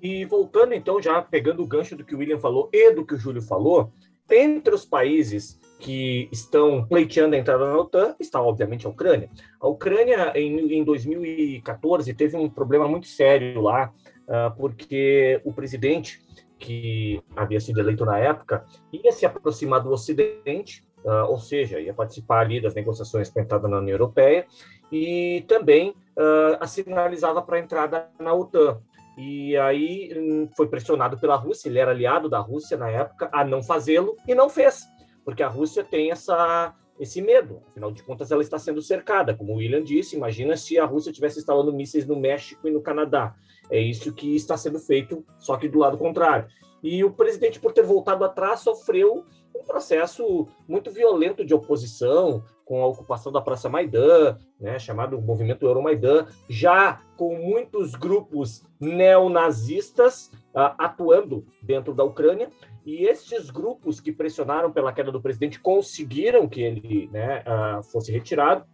E 0.00 0.24
voltando 0.24 0.74
então, 0.74 1.02
já 1.02 1.20
pegando 1.20 1.62
o 1.62 1.66
gancho 1.66 1.96
do 1.96 2.04
que 2.04 2.14
o 2.14 2.18
William 2.18 2.38
falou 2.38 2.68
e 2.72 2.92
do 2.92 3.04
que 3.04 3.14
o 3.14 3.18
Júlio 3.18 3.42
falou, 3.42 3.92
entre 4.30 4.74
os 4.74 4.84
países 4.84 5.58
que 5.80 6.28
estão 6.30 6.84
pleiteando 6.84 7.34
a 7.34 7.38
entrada 7.38 7.64
na 7.64 7.76
OTAN 7.76 8.14
está, 8.20 8.40
obviamente, 8.40 8.86
a 8.86 8.90
Ucrânia. 8.90 9.30
A 9.60 9.68
Ucrânia, 9.68 10.32
em, 10.36 10.78
em 10.78 10.84
2014, 10.84 12.12
teve 12.14 12.36
um 12.36 12.48
problema 12.48 12.86
muito 12.86 13.06
sério 13.06 13.60
lá, 13.60 13.92
uh, 14.28 14.56
porque 14.56 15.40
o 15.44 15.52
presidente 15.52 16.20
que 16.58 17.22
havia 17.36 17.60
sido 17.60 17.80
eleito 17.80 18.04
na 18.04 18.18
época, 18.18 18.64
ia 18.92 19.12
se 19.12 19.24
aproximar 19.24 19.82
do 19.82 19.90
Ocidente, 19.90 20.84
uh, 21.04 21.30
ou 21.30 21.38
seja, 21.38 21.80
ia 21.80 21.94
participar 21.94 22.40
ali 22.40 22.60
das 22.60 22.74
negociações 22.74 23.30
com 23.30 23.38
a 23.38 23.42
entrada 23.42 23.68
na 23.68 23.78
União 23.78 23.94
Europeia, 23.94 24.46
e 24.90 25.44
também 25.46 25.90
uh, 25.90 26.66
sinalizava 26.66 27.42
para 27.42 27.56
a 27.56 27.60
entrada 27.60 28.08
na 28.18 28.34
OTAN. 28.34 28.80
E 29.16 29.56
aí 29.56 30.12
um, 30.16 30.48
foi 30.56 30.68
pressionado 30.68 31.18
pela 31.18 31.36
Rússia, 31.36 31.68
ele 31.68 31.78
era 31.78 31.90
aliado 31.90 32.28
da 32.28 32.38
Rússia 32.38 32.76
na 32.76 32.88
época, 32.88 33.28
a 33.32 33.44
não 33.44 33.62
fazê-lo, 33.62 34.16
e 34.26 34.34
não 34.34 34.48
fez, 34.48 34.84
porque 35.24 35.42
a 35.42 35.48
Rússia 35.48 35.82
tem 35.82 36.10
essa, 36.10 36.74
esse 37.00 37.20
medo. 37.20 37.60
Afinal 37.70 37.90
de 37.90 38.02
contas, 38.02 38.30
ela 38.30 38.42
está 38.42 38.58
sendo 38.58 38.80
cercada. 38.80 39.34
Como 39.34 39.52
o 39.52 39.56
William 39.56 39.82
disse, 39.82 40.16
imagina 40.16 40.56
se 40.56 40.78
a 40.78 40.84
Rússia 40.84 41.12
tivesse 41.12 41.38
instalando 41.38 41.72
mísseis 41.72 42.06
no 42.06 42.16
México 42.16 42.68
e 42.68 42.70
no 42.70 42.80
Canadá. 42.80 43.34
É 43.70 43.80
isso 43.80 44.12
que 44.12 44.34
está 44.34 44.56
sendo 44.56 44.78
feito, 44.78 45.24
só 45.38 45.56
que 45.56 45.68
do 45.68 45.78
lado 45.78 45.98
contrário. 45.98 46.46
E 46.82 47.02
o 47.04 47.10
presidente, 47.10 47.58
por 47.58 47.72
ter 47.72 47.82
voltado 47.82 48.24
atrás, 48.24 48.60
sofreu 48.60 49.24
um 49.54 49.64
processo 49.64 50.46
muito 50.66 50.90
violento 50.90 51.44
de 51.44 51.52
oposição, 51.52 52.42
com 52.68 52.82
a 52.82 52.86
ocupação 52.86 53.32
da 53.32 53.40
Praça 53.40 53.66
Maidan, 53.66 54.36
né, 54.60 54.78
chamado 54.78 55.18
Movimento 55.18 55.64
Euromaidan, 55.64 56.26
já 56.50 57.00
com 57.16 57.34
muitos 57.34 57.94
grupos 57.94 58.62
neonazistas 58.78 60.30
uh, 60.54 60.76
atuando 60.76 61.46
dentro 61.62 61.94
da 61.94 62.04
Ucrânia. 62.04 62.50
E 62.84 63.06
esses 63.06 63.48
grupos 63.48 64.00
que 64.00 64.12
pressionaram 64.12 64.70
pela 64.70 64.92
queda 64.92 65.10
do 65.10 65.20
presidente 65.20 65.58
conseguiram 65.58 66.46
que 66.46 66.60
ele 66.60 67.08
né, 67.10 67.42
uh, 67.46 67.82
fosse 67.84 68.12
retirado. 68.12 68.66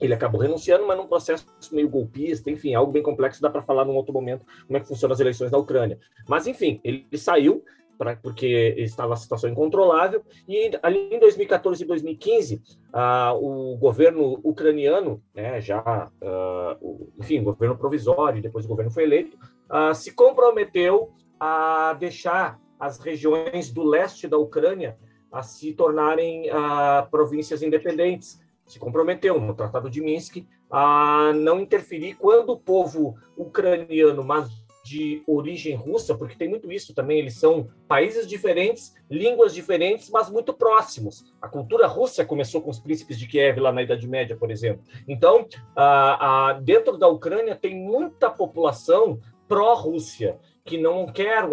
Ele 0.00 0.14
acabou 0.14 0.40
renunciando, 0.40 0.86
mas 0.86 0.96
num 0.96 1.06
processo 1.06 1.46
meio 1.72 1.88
golpista, 1.88 2.50
enfim, 2.50 2.74
algo 2.74 2.92
bem 2.92 3.02
complexo, 3.02 3.40
dá 3.42 3.50
para 3.50 3.62
falar 3.62 3.84
num 3.84 3.96
outro 3.96 4.12
momento 4.12 4.44
como 4.66 4.76
é 4.76 4.80
que 4.80 4.88
funcionam 4.88 5.14
as 5.14 5.20
eleições 5.20 5.50
na 5.50 5.58
Ucrânia. 5.58 5.98
Mas, 6.28 6.46
enfim, 6.46 6.80
ele, 6.84 7.06
ele 7.10 7.18
saiu 7.20 7.64
pra, 8.00 8.16
porque 8.16 8.74
estava 8.78 9.12
a 9.12 9.16
situação 9.16 9.50
incontrolável, 9.50 10.22
e 10.48 10.70
ali 10.82 11.14
em 11.14 11.20
2014 11.20 11.84
e 11.84 11.86
2015, 11.86 12.62
ah, 12.94 13.34
o 13.34 13.76
governo 13.76 14.40
ucraniano, 14.42 15.22
né, 15.34 15.60
já, 15.60 15.82
ah, 16.22 16.76
o, 16.80 17.12
enfim, 17.18 17.42
governo 17.42 17.76
provisório, 17.76 18.40
depois 18.40 18.64
o 18.64 18.68
governo 18.68 18.90
foi 18.90 19.02
eleito, 19.02 19.36
ah, 19.68 19.92
se 19.92 20.14
comprometeu 20.14 21.12
a 21.38 21.92
deixar 21.92 22.58
as 22.78 22.98
regiões 22.98 23.70
do 23.70 23.82
leste 23.82 24.26
da 24.26 24.38
Ucrânia 24.38 24.96
a 25.30 25.42
se 25.42 25.74
tornarem 25.74 26.48
ah, 26.50 27.06
províncias 27.10 27.62
independentes. 27.62 28.40
Se 28.70 28.78
comprometeu 28.78 29.40
no 29.40 29.52
Tratado 29.52 29.90
de 29.90 30.00
Minsk 30.00 30.46
a 30.70 31.32
não 31.34 31.58
interferir 31.58 32.14
quando 32.14 32.50
o 32.50 32.56
povo 32.56 33.16
ucraniano, 33.36 34.22
mas 34.22 34.48
de 34.84 35.24
origem 35.26 35.74
russa, 35.74 36.14
porque 36.14 36.36
tem 36.36 36.48
muito 36.48 36.70
isso 36.70 36.94
também, 36.94 37.18
eles 37.18 37.34
são 37.34 37.68
países 37.88 38.28
diferentes, 38.28 38.94
línguas 39.10 39.52
diferentes, 39.52 40.08
mas 40.08 40.30
muito 40.30 40.54
próximos. 40.54 41.24
A 41.42 41.48
cultura 41.48 41.88
russa 41.88 42.24
começou 42.24 42.62
com 42.62 42.70
os 42.70 42.78
príncipes 42.78 43.18
de 43.18 43.26
Kiev 43.26 43.58
lá 43.58 43.72
na 43.72 43.82
Idade 43.82 44.06
Média, 44.06 44.36
por 44.36 44.52
exemplo. 44.52 44.84
Então, 45.08 45.48
ah, 45.76 46.50
ah, 46.50 46.52
dentro 46.52 46.96
da 46.96 47.08
Ucrânia 47.08 47.56
tem 47.56 47.74
muita 47.74 48.30
população 48.30 49.18
pró-Rússia, 49.48 50.38
que 50.64 50.78
não 50.78 51.06
quer 51.06 51.44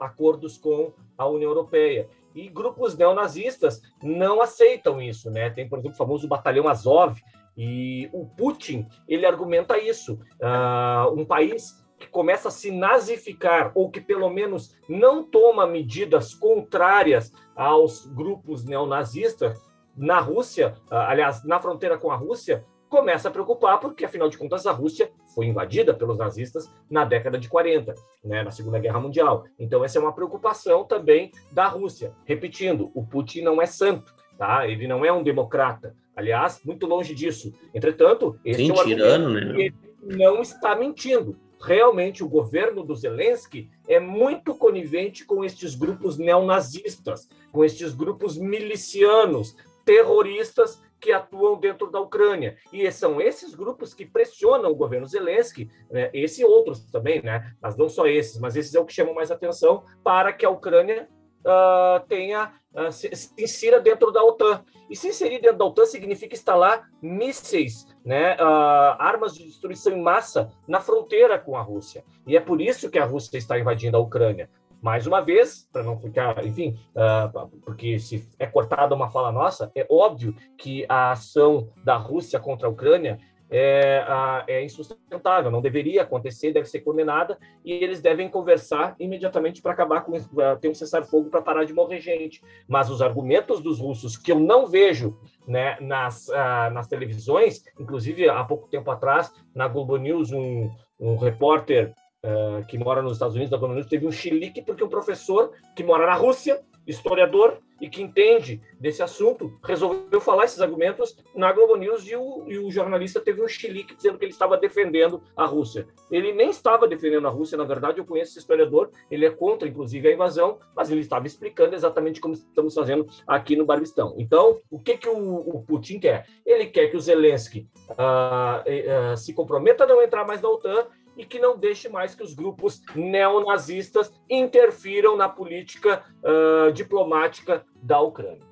acordos 0.00 0.58
com 0.58 0.92
a 1.16 1.26
União 1.26 1.50
Europeia. 1.50 2.06
E 2.38 2.48
grupos 2.48 2.96
neonazistas 2.96 3.82
não 4.00 4.40
aceitam 4.40 5.02
isso, 5.02 5.28
né? 5.28 5.50
Tem, 5.50 5.68
por 5.68 5.80
exemplo, 5.80 5.94
o 5.94 5.98
famoso 5.98 6.28
Batalhão 6.28 6.68
Azov, 6.68 7.20
e 7.56 8.08
o 8.12 8.24
Putin, 8.24 8.86
ele 9.08 9.26
argumenta 9.26 9.76
isso. 9.76 10.20
Uh, 10.40 11.12
um 11.20 11.24
país 11.24 11.84
que 11.98 12.06
começa 12.06 12.46
a 12.46 12.52
se 12.52 12.70
nazificar, 12.70 13.72
ou 13.74 13.90
que 13.90 14.00
pelo 14.00 14.30
menos 14.30 14.78
não 14.88 15.24
toma 15.24 15.66
medidas 15.66 16.32
contrárias 16.32 17.32
aos 17.56 18.06
grupos 18.06 18.64
neonazistas, 18.64 19.58
na 19.96 20.20
Rússia, 20.20 20.76
uh, 20.92 20.94
aliás, 20.94 21.44
na 21.44 21.58
fronteira 21.58 21.98
com 21.98 22.12
a 22.12 22.16
Rússia, 22.16 22.64
começa 22.88 23.28
a 23.28 23.32
preocupar, 23.32 23.80
porque 23.80 24.04
afinal 24.04 24.28
de 24.28 24.38
contas 24.38 24.64
a 24.64 24.70
Rússia 24.70 25.10
foi 25.38 25.46
invadida 25.46 25.94
pelos 25.94 26.18
nazistas 26.18 26.68
na 26.90 27.04
década 27.04 27.38
de 27.38 27.48
40, 27.48 27.94
né, 28.24 28.42
na 28.42 28.50
Segunda 28.50 28.80
Guerra 28.80 28.98
Mundial. 28.98 29.44
Então 29.56 29.84
essa 29.84 29.96
é 29.96 30.02
uma 30.02 30.12
preocupação 30.12 30.82
também 30.82 31.30
da 31.52 31.68
Rússia. 31.68 32.12
Repetindo, 32.24 32.90
o 32.92 33.06
Putin 33.06 33.42
não 33.42 33.62
é 33.62 33.66
santo, 33.66 34.12
tá? 34.36 34.66
Ele 34.66 34.88
não 34.88 35.04
é 35.04 35.12
um 35.12 35.22
democrata. 35.22 35.94
Aliás, 36.16 36.60
muito 36.64 36.86
longe 36.88 37.14
disso. 37.14 37.54
Entretanto, 37.72 38.36
esse 38.44 38.66
Sim, 38.66 38.72
é 38.72 38.82
tirano, 38.82 39.30
né? 39.30 39.40
ele 39.56 39.74
não 40.02 40.42
está 40.42 40.74
mentindo. 40.74 41.38
Realmente, 41.60 42.24
o 42.24 42.28
governo 42.28 42.82
do 42.82 42.96
Zelensky 42.96 43.70
é 43.86 44.00
muito 44.00 44.56
conivente 44.56 45.24
com 45.24 45.44
estes 45.44 45.76
grupos 45.76 46.18
neonazistas, 46.18 47.28
com 47.52 47.64
estes 47.64 47.94
grupos 47.94 48.36
milicianos, 48.36 49.54
terroristas 49.84 50.82
que 51.00 51.12
atuam 51.12 51.58
dentro 51.58 51.90
da 51.90 52.00
Ucrânia. 52.00 52.56
E 52.72 52.90
são 52.90 53.20
esses 53.20 53.54
grupos 53.54 53.94
que 53.94 54.06
pressionam 54.06 54.70
o 54.70 54.76
governo 54.76 55.06
Zelensky, 55.06 55.70
né, 55.90 56.10
esse 56.12 56.42
e 56.42 56.44
outros 56.44 56.84
também, 56.90 57.22
né, 57.22 57.52
mas 57.60 57.76
não 57.76 57.88
só 57.88 58.06
esses, 58.06 58.38
mas 58.38 58.56
esses 58.56 58.74
é 58.74 58.80
o 58.80 58.84
que 58.84 58.92
chamam 58.92 59.14
mais 59.14 59.30
atenção 59.30 59.84
para 60.02 60.32
que 60.32 60.44
a 60.44 60.50
Ucrânia 60.50 61.08
uh, 61.40 62.06
tenha 62.06 62.52
uh, 62.74 62.92
se, 62.92 63.14
se, 63.14 63.32
insira 63.38 63.80
dentro 63.80 64.10
da 64.10 64.22
OTAN. 64.22 64.64
E 64.90 64.96
se 64.96 65.08
inserir 65.08 65.40
dentro 65.40 65.58
da 65.58 65.64
OTAN 65.64 65.84
significa 65.86 66.34
instalar 66.34 66.88
mísseis, 67.02 67.86
né, 68.04 68.34
uh, 68.36 68.96
armas 68.98 69.34
de 69.34 69.44
destruição 69.44 69.92
em 69.92 70.02
massa 70.02 70.50
na 70.66 70.80
fronteira 70.80 71.38
com 71.38 71.56
a 71.56 71.62
Rússia. 71.62 72.04
E 72.26 72.36
é 72.36 72.40
por 72.40 72.60
isso 72.60 72.90
que 72.90 72.98
a 72.98 73.04
Rússia 73.04 73.38
está 73.38 73.58
invadindo 73.58 73.96
a 73.96 74.00
Ucrânia. 74.00 74.50
Mais 74.80 75.06
uma 75.06 75.20
vez, 75.20 75.68
para 75.72 75.82
não 75.82 75.98
ficar, 75.98 76.44
enfim, 76.44 76.78
uh, 76.94 77.48
porque 77.64 77.98
se 77.98 78.28
é 78.38 78.46
cortada 78.46 78.94
uma 78.94 79.10
fala 79.10 79.32
nossa, 79.32 79.70
é 79.74 79.86
óbvio 79.90 80.34
que 80.56 80.86
a 80.88 81.12
ação 81.12 81.68
da 81.84 81.96
Rússia 81.96 82.38
contra 82.38 82.68
a 82.68 82.70
Ucrânia 82.70 83.18
é, 83.50 84.04
é 84.46 84.64
insustentável, 84.64 85.50
não 85.50 85.60
deveria 85.60 86.02
acontecer, 86.02 86.52
deve 86.52 86.68
ser 86.68 86.80
condenada, 86.80 87.38
e 87.64 87.72
eles 87.72 88.00
devem 88.00 88.28
conversar 88.28 88.94
imediatamente 88.98 89.62
para 89.62 89.72
acabar 89.72 90.02
com 90.02 90.14
isso, 90.14 90.28
ter 90.60 90.68
um 90.68 90.74
cessar-fogo 90.74 91.30
para 91.30 91.42
parar 91.42 91.64
de 91.64 91.72
morrer 91.72 92.00
gente. 92.00 92.42
Mas 92.66 92.90
os 92.90 93.00
argumentos 93.00 93.60
dos 93.60 93.80
russos, 93.80 94.16
que 94.16 94.32
eu 94.32 94.38
não 94.38 94.66
vejo 94.66 95.18
né, 95.46 95.78
nas, 95.80 96.28
uh, 96.28 96.70
nas 96.72 96.86
televisões, 96.86 97.62
inclusive 97.78 98.28
há 98.28 98.44
pouco 98.44 98.68
tempo 98.68 98.90
atrás, 98.90 99.32
na 99.54 99.66
Globo 99.66 99.96
News, 99.96 100.30
um, 100.30 100.70
um 101.00 101.16
repórter 101.16 101.94
uh, 102.24 102.64
que 102.66 102.78
mora 102.78 103.02
nos 103.02 103.14
Estados 103.14 103.34
Unidos, 103.34 103.50
da 103.50 103.68
News, 103.68 103.86
teve 103.86 104.06
um 104.06 104.12
chilique 104.12 104.62
porque 104.62 104.84
um 104.84 104.88
professor 104.88 105.52
que 105.74 105.84
mora 105.84 106.06
na 106.06 106.14
Rússia 106.14 106.60
historiador 106.88 107.58
e 107.80 107.88
que 107.88 108.02
entende 108.02 108.60
desse 108.80 109.02
assunto, 109.02 109.56
resolveu 109.62 110.20
falar 110.20 110.46
esses 110.46 110.60
argumentos 110.60 111.16
na 111.34 111.52
Globo 111.52 111.76
News 111.76 112.08
e 112.08 112.16
o, 112.16 112.44
e 112.48 112.58
o, 112.58 112.70
jornalista 112.70 113.20
teve 113.20 113.42
um 113.42 113.46
chilique 113.46 113.94
dizendo 113.94 114.18
que 114.18 114.24
ele 114.24 114.32
estava 114.32 114.56
defendendo 114.56 115.22
a 115.36 115.44
Rússia. 115.44 115.86
Ele 116.10 116.32
nem 116.32 116.50
estava 116.50 116.88
defendendo 116.88 117.28
a 117.28 117.30
Rússia, 117.30 117.58
na 117.58 117.64
verdade, 117.64 117.98
eu 117.98 118.06
conheço 118.06 118.32
esse 118.32 118.40
historiador, 118.40 118.90
ele 119.10 119.26
é 119.26 119.30
contra, 119.30 119.68
inclusive, 119.68 120.08
a 120.08 120.12
invasão, 120.12 120.58
mas 120.74 120.90
ele 120.90 121.02
estava 121.02 121.26
explicando 121.26 121.74
exatamente 121.74 122.20
como 122.20 122.34
estamos 122.34 122.74
fazendo 122.74 123.06
aqui 123.26 123.54
no 123.54 123.66
Barbistão. 123.66 124.14
Então, 124.18 124.58
o 124.70 124.80
que, 124.80 124.96
que 124.96 125.08
o, 125.08 125.38
o 125.38 125.62
Putin 125.62 126.00
quer? 126.00 126.26
Ele 126.44 126.66
quer 126.66 126.88
que 126.88 126.96
o 126.96 127.00
Zelensky 127.00 127.68
uh, 127.90 129.12
uh, 129.12 129.16
se 129.16 129.32
comprometa 129.32 129.84
a 129.84 129.86
não 129.86 130.02
entrar 130.02 130.26
mais 130.26 130.40
na 130.40 130.48
OTAN 130.48 130.86
e 131.18 131.24
que 131.24 131.40
não 131.40 131.58
deixe 131.58 131.88
mais 131.88 132.14
que 132.14 132.22
os 132.22 132.32
grupos 132.32 132.80
neonazistas 132.94 134.12
interfiram 134.30 135.16
na 135.16 135.28
política 135.28 136.04
uh, 136.22 136.72
diplomática 136.72 137.66
da 137.82 138.00
Ucrânia. 138.00 138.46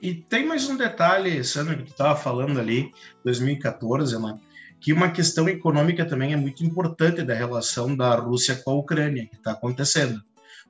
E 0.00 0.14
tem 0.14 0.46
mais 0.46 0.68
um 0.68 0.76
detalhe, 0.76 1.42
Sandro, 1.42 1.78
que 1.78 1.84
tu 1.84 1.92
estava 1.92 2.14
falando 2.14 2.60
ali, 2.60 2.92
2014, 3.24 4.20
né, 4.20 4.38
que 4.78 4.92
uma 4.92 5.10
questão 5.10 5.48
econômica 5.48 6.04
também 6.06 6.32
é 6.32 6.36
muito 6.36 6.64
importante 6.64 7.22
da 7.22 7.34
relação 7.34 7.96
da 7.96 8.14
Rússia 8.14 8.56
com 8.56 8.72
a 8.72 8.74
Ucrânia, 8.74 9.26
que 9.26 9.36
está 9.36 9.52
acontecendo. 9.52 10.22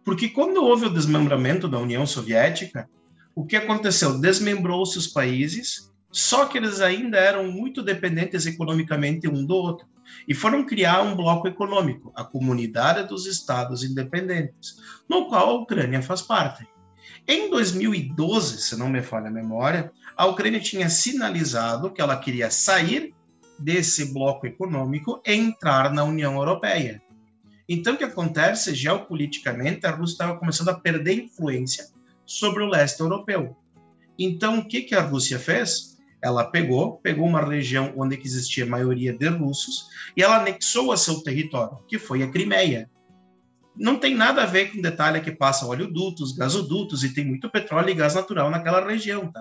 Porque 0.04 0.28
quando 0.28 0.64
houve 0.64 0.86
o 0.86 0.92
desmembramento 0.92 1.68
da 1.68 1.78
União 1.78 2.06
Soviética, 2.06 2.88
o 3.34 3.44
que 3.44 3.56
aconteceu? 3.56 4.18
Desmembrou-se 4.18 4.98
os 4.98 5.06
países, 5.06 5.89
só 6.10 6.46
que 6.46 6.58
eles 6.58 6.80
ainda 6.80 7.18
eram 7.18 7.50
muito 7.50 7.82
dependentes 7.82 8.46
economicamente 8.46 9.28
um 9.28 9.44
do 9.44 9.54
outro 9.54 9.86
e 10.26 10.34
foram 10.34 10.66
criar 10.66 11.02
um 11.02 11.14
bloco 11.14 11.46
econômico, 11.46 12.12
a 12.16 12.24
Comunidade 12.24 13.08
dos 13.08 13.26
Estados 13.26 13.84
Independentes, 13.84 14.76
no 15.08 15.28
qual 15.28 15.50
a 15.50 15.54
Ucrânia 15.54 16.02
faz 16.02 16.22
parte. 16.22 16.66
Em 17.26 17.50
2012, 17.50 18.60
se 18.60 18.76
não 18.76 18.88
me 18.88 19.02
falha 19.02 19.28
a 19.28 19.32
memória, 19.32 19.92
a 20.16 20.26
Ucrânia 20.26 20.60
tinha 20.60 20.88
sinalizado 20.88 21.90
que 21.90 22.00
ela 22.00 22.16
queria 22.16 22.50
sair 22.50 23.14
desse 23.58 24.12
bloco 24.12 24.46
econômico 24.46 25.22
e 25.26 25.32
entrar 25.32 25.92
na 25.92 26.02
União 26.02 26.34
Europeia. 26.34 27.00
Então, 27.68 27.94
o 27.94 27.96
que 27.96 28.04
acontece 28.04 28.74
geopoliticamente? 28.74 29.86
A 29.86 29.92
Rússia 29.92 30.14
estava 30.14 30.38
começando 30.38 30.70
a 30.70 30.74
perder 30.74 31.24
influência 31.24 31.88
sobre 32.26 32.64
o 32.64 32.68
leste 32.68 33.00
europeu. 33.00 33.56
Então, 34.18 34.58
o 34.58 34.64
que, 34.66 34.82
que 34.82 34.94
a 34.94 35.02
Rússia 35.02 35.38
fez? 35.38 35.89
Ela 36.22 36.44
pegou, 36.44 36.98
pegou 36.98 37.26
uma 37.26 37.44
região 37.44 37.92
onde 37.96 38.20
existia 38.22 38.66
maioria 38.66 39.12
de 39.12 39.28
russos 39.28 39.88
e 40.16 40.22
ela 40.22 40.40
anexou 40.40 40.92
a 40.92 40.96
seu 40.96 41.22
território, 41.22 41.78
que 41.88 41.98
foi 41.98 42.22
a 42.22 42.30
Crimeia. 42.30 42.90
Não 43.76 43.96
tem 43.96 44.14
nada 44.14 44.42
a 44.42 44.46
ver 44.46 44.70
com 44.70 44.78
o 44.78 44.82
detalhe 44.82 45.20
que 45.20 45.32
passa 45.32 45.66
oleodutos, 45.66 46.32
gasodutos 46.32 47.02
e 47.02 47.14
tem 47.14 47.24
muito 47.24 47.48
petróleo 47.48 47.90
e 47.90 47.94
gás 47.94 48.14
natural 48.14 48.50
naquela 48.50 48.86
região, 48.86 49.30
tá? 49.32 49.40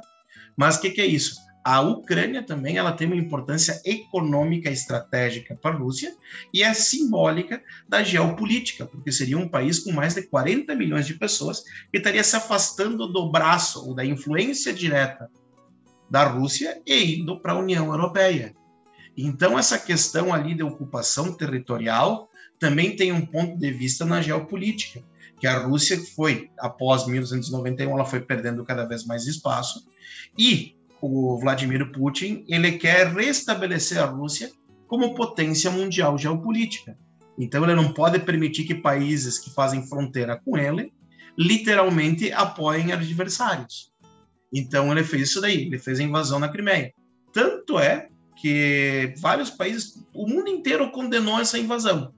Mas 0.55 0.77
o 0.77 0.81
que, 0.81 0.91
que 0.91 1.01
é 1.01 1.05
isso? 1.05 1.35
A 1.63 1.81
Ucrânia 1.81 2.41
também 2.41 2.77
ela 2.77 2.93
tem 2.93 3.05
uma 3.05 3.17
importância 3.17 3.81
econômica 3.83 4.69
estratégica 4.71 5.55
para 5.55 5.75
a 5.75 5.77
Rússia 5.77 6.15
e 6.53 6.63
é 6.63 6.73
simbólica 6.73 7.61
da 7.87 8.01
geopolítica, 8.01 8.85
porque 8.85 9.11
seria 9.11 9.37
um 9.37 9.47
país 9.47 9.79
com 9.79 9.91
mais 9.91 10.15
de 10.15 10.21
40 10.21 10.73
milhões 10.75 11.05
de 11.05 11.15
pessoas 11.15 11.61
que 11.91 11.97
estaria 11.97 12.23
se 12.23 12.35
afastando 12.35 13.11
do 13.11 13.29
braço 13.29 13.85
ou 13.85 13.93
da 13.93 14.05
influência 14.05 14.73
direta 14.73 15.29
da 16.09 16.25
Rússia 16.25 16.81
e 16.85 17.19
indo 17.19 17.39
para 17.39 17.53
a 17.53 17.59
União 17.59 17.91
Europeia. 17.91 18.55
Então, 19.17 19.59
essa 19.59 19.77
questão 19.77 20.33
ali 20.33 20.53
de 20.53 20.63
ocupação 20.63 21.33
territorial 21.33 22.29
também 22.57 22.95
tem 22.95 23.11
um 23.11 23.25
ponto 23.25 23.57
de 23.57 23.71
vista 23.71 24.05
na 24.05 24.21
geopolítica, 24.21 25.03
que 25.39 25.47
a 25.47 25.59
Rússia 25.59 25.97
foi, 26.15 26.49
após 26.59 27.07
1991, 27.07 27.91
ela 27.91 28.05
foi 28.05 28.19
perdendo 28.19 28.65
cada 28.65 28.85
vez 28.85 29.05
mais 29.05 29.25
espaço, 29.25 29.87
e 30.37 30.75
o 31.01 31.37
Vladimir 31.39 31.91
Putin, 31.91 32.43
ele 32.47 32.73
quer 32.73 33.07
restabelecer 33.07 34.01
a 34.01 34.05
Rússia 34.05 34.51
como 34.87 35.15
potência 35.15 35.71
mundial 35.71 36.17
geopolítica. 36.17 36.97
Então, 37.37 37.63
ele 37.63 37.75
não 37.75 37.93
pode 37.93 38.19
permitir 38.19 38.65
que 38.65 38.75
países 38.75 39.39
que 39.39 39.53
fazem 39.53 39.87
fronteira 39.87 40.41
com 40.43 40.57
ele 40.57 40.91
literalmente 41.37 42.33
apoiem 42.33 42.91
adversários. 42.91 43.88
Então 44.53 44.91
ele 44.91 45.03
fez 45.03 45.29
isso 45.29 45.41
daí, 45.41 45.67
ele 45.67 45.77
fez 45.77 45.99
a 45.99 46.03
invasão 46.03 46.39
na 46.39 46.49
Crimeia. 46.49 46.93
Tanto 47.31 47.79
é 47.79 48.09
que 48.35 49.13
vários 49.17 49.49
países, 49.49 50.03
o 50.13 50.27
mundo 50.27 50.49
inteiro 50.49 50.91
condenou 50.91 51.39
essa 51.39 51.59
invasão. 51.59 52.13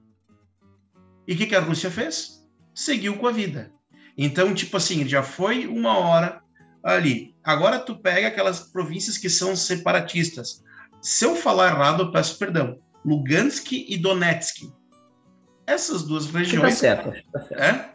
E 1.26 1.34
o 1.34 1.36
que, 1.36 1.46
que 1.46 1.56
a 1.56 1.60
Rússia 1.60 1.90
fez? 1.90 2.46
Seguiu 2.74 3.16
com 3.16 3.26
a 3.26 3.32
vida. 3.32 3.72
Então, 4.16 4.54
tipo 4.54 4.76
assim, 4.76 5.06
já 5.06 5.22
foi 5.22 5.66
uma 5.66 5.98
hora 5.98 6.42
ali. 6.82 7.34
Agora 7.44 7.78
tu 7.78 7.96
pega 7.96 8.28
aquelas 8.28 8.60
províncias 8.60 9.18
que 9.18 9.28
são 9.28 9.54
separatistas. 9.56 10.62
Se 11.00 11.24
eu 11.24 11.34
falar 11.34 11.72
errado, 11.72 12.04
eu 12.04 12.12
peço 12.12 12.38
perdão. 12.38 12.78
Lugansk 13.04 13.72
e 13.72 13.96
Donetsk. 13.96 14.72
Essas 15.66 16.04
duas 16.04 16.26
regiões. 16.26 16.64
Acho 16.64 16.76
que 16.76 16.86
tá 16.86 16.96
certo. 16.96 17.08
Acho 17.08 17.22
que 17.22 17.32
tá 17.32 17.40
certo. 17.40 17.62
É? 17.62 17.94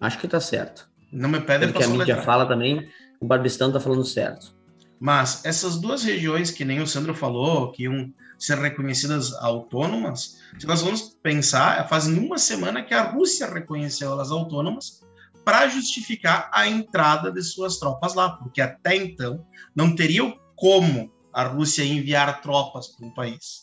Acho 0.00 0.18
que 0.18 0.28
tá 0.28 0.40
certo. 0.40 0.90
Não 1.12 1.28
me 1.28 1.40
pedem 1.40 1.70
Porque 1.70 1.84
a 1.84 1.88
mídia 1.88 2.22
fala 2.22 2.46
também, 2.46 2.88
o 3.22 3.26
Barbistão 3.26 3.70
tá 3.70 3.78
falando 3.78 4.04
certo. 4.04 4.52
Mas 4.98 5.44
essas 5.44 5.78
duas 5.80 6.02
regiões, 6.02 6.50
que 6.50 6.64
nem 6.64 6.80
o 6.80 6.86
Sandro 6.88 7.14
falou, 7.14 7.70
que 7.70 7.84
iam 7.84 8.12
ser 8.36 8.58
reconhecidas 8.58 9.32
autônomas, 9.34 10.38
se 10.58 10.66
nós 10.66 10.82
vamos 10.82 11.16
pensar, 11.22 11.88
fazem 11.88 12.18
uma 12.18 12.36
semana 12.36 12.82
que 12.82 12.92
a 12.92 13.02
Rússia 13.02 13.46
reconheceu 13.46 14.10
elas 14.10 14.32
autônomas 14.32 15.02
para 15.44 15.68
justificar 15.68 16.50
a 16.52 16.68
entrada 16.68 17.30
de 17.30 17.42
suas 17.44 17.78
tropas 17.78 18.14
lá, 18.14 18.30
porque 18.30 18.60
até 18.60 18.96
então 18.96 19.46
não 19.74 19.94
teria 19.94 20.34
como 20.56 21.12
a 21.32 21.44
Rússia 21.44 21.84
enviar 21.84 22.42
tropas 22.42 22.88
para 22.88 23.06
um 23.06 23.14
país. 23.14 23.62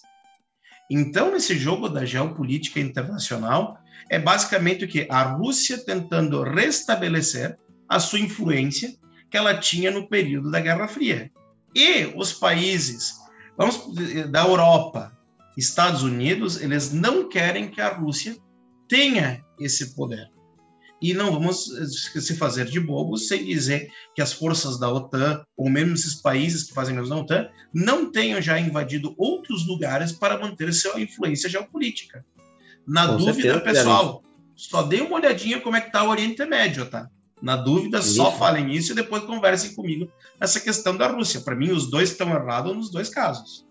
Então, 0.90 1.32
nesse 1.32 1.58
jogo 1.58 1.90
da 1.90 2.06
geopolítica 2.06 2.80
internacional, 2.80 3.78
é 4.10 4.18
basicamente 4.18 4.86
o 4.86 4.88
que? 4.88 5.06
A 5.10 5.22
Rússia 5.24 5.78
tentando 5.86 6.44
restabelecer 6.44 7.60
a 7.90 8.00
sua 8.00 8.20
influência 8.20 8.98
que 9.30 9.38
ela 9.38 9.58
tinha 9.58 9.92
no 9.92 10.08
período 10.08 10.52
da 10.52 10.60
Guerra 10.60 10.88
Fria. 10.88 11.32
E 11.76 12.06
os 12.16 12.34
países, 12.34 13.16
vamos 13.58 13.94
da 14.30 14.44
Europa, 14.44 15.12
Estados 15.58 16.04
Unidos, 16.04 16.62
eles 16.62 16.92
não 16.92 17.28
querem 17.30 17.70
que 17.70 17.82
a 17.82 17.94
Rússia 17.94 18.36
tenha 18.88 19.44
esse 19.60 19.96
poder. 19.96 20.30
E 21.02 21.14
não 21.14 21.32
vamos 21.32 21.66
se 21.66 22.36
fazer 22.36 22.66
de 22.66 22.80
bobos 22.80 23.28
sem 23.28 23.46
dizer 23.46 23.90
que 24.14 24.22
as 24.22 24.34
forças 24.34 24.78
da 24.78 24.92
OTAN, 24.92 25.46
ou 25.56 25.70
mesmo 25.70 25.94
esses 25.94 26.16
países 26.16 26.64
que 26.64 26.74
fazem 26.74 26.94
menos 26.94 27.10
da 27.10 27.16
OTAN, 27.16 27.50
não 27.74 28.12
tenham 28.12 28.42
já 28.42 28.60
invadido 28.60 29.16
outros 29.18 29.66
lugares 29.66 30.12
para 30.12 30.38
manter 30.38 30.74
sua 30.74 31.00
influência 31.00 31.50
geopolítica. 31.50 32.26
Na 32.86 33.08
Com 33.08 33.18
dúvida, 33.18 33.54
certeza, 33.54 33.60
pessoal, 33.60 34.24
só 34.56 34.84
dê 34.84 35.00
uma 35.00 35.16
olhadinha 35.16 35.62
como 35.62 35.78
é 35.78 35.82
que 35.82 35.88
está 35.88 36.04
o 36.04 36.10
Oriente 36.10 36.44
Médio, 36.46 36.86
tá? 36.90 37.10
Na 37.42 37.56
dúvida, 37.56 38.00
Isso. 38.00 38.16
só 38.16 38.32
falem 38.32 38.72
isso 38.72 38.92
e 38.92 38.96
depois 38.96 39.24
conversem 39.24 39.74
comigo 39.74 40.12
nessa 40.40 40.60
questão 40.60 40.96
da 40.98 41.08
Rússia. 41.08 41.42
Para 41.42 41.56
mim, 41.56 41.72
os 41.72 41.90
dois 41.90 42.12
estão 42.12 42.30
errados 42.30 42.76
nos 42.76 42.92
dois 42.92 43.10
casos. 43.10 43.66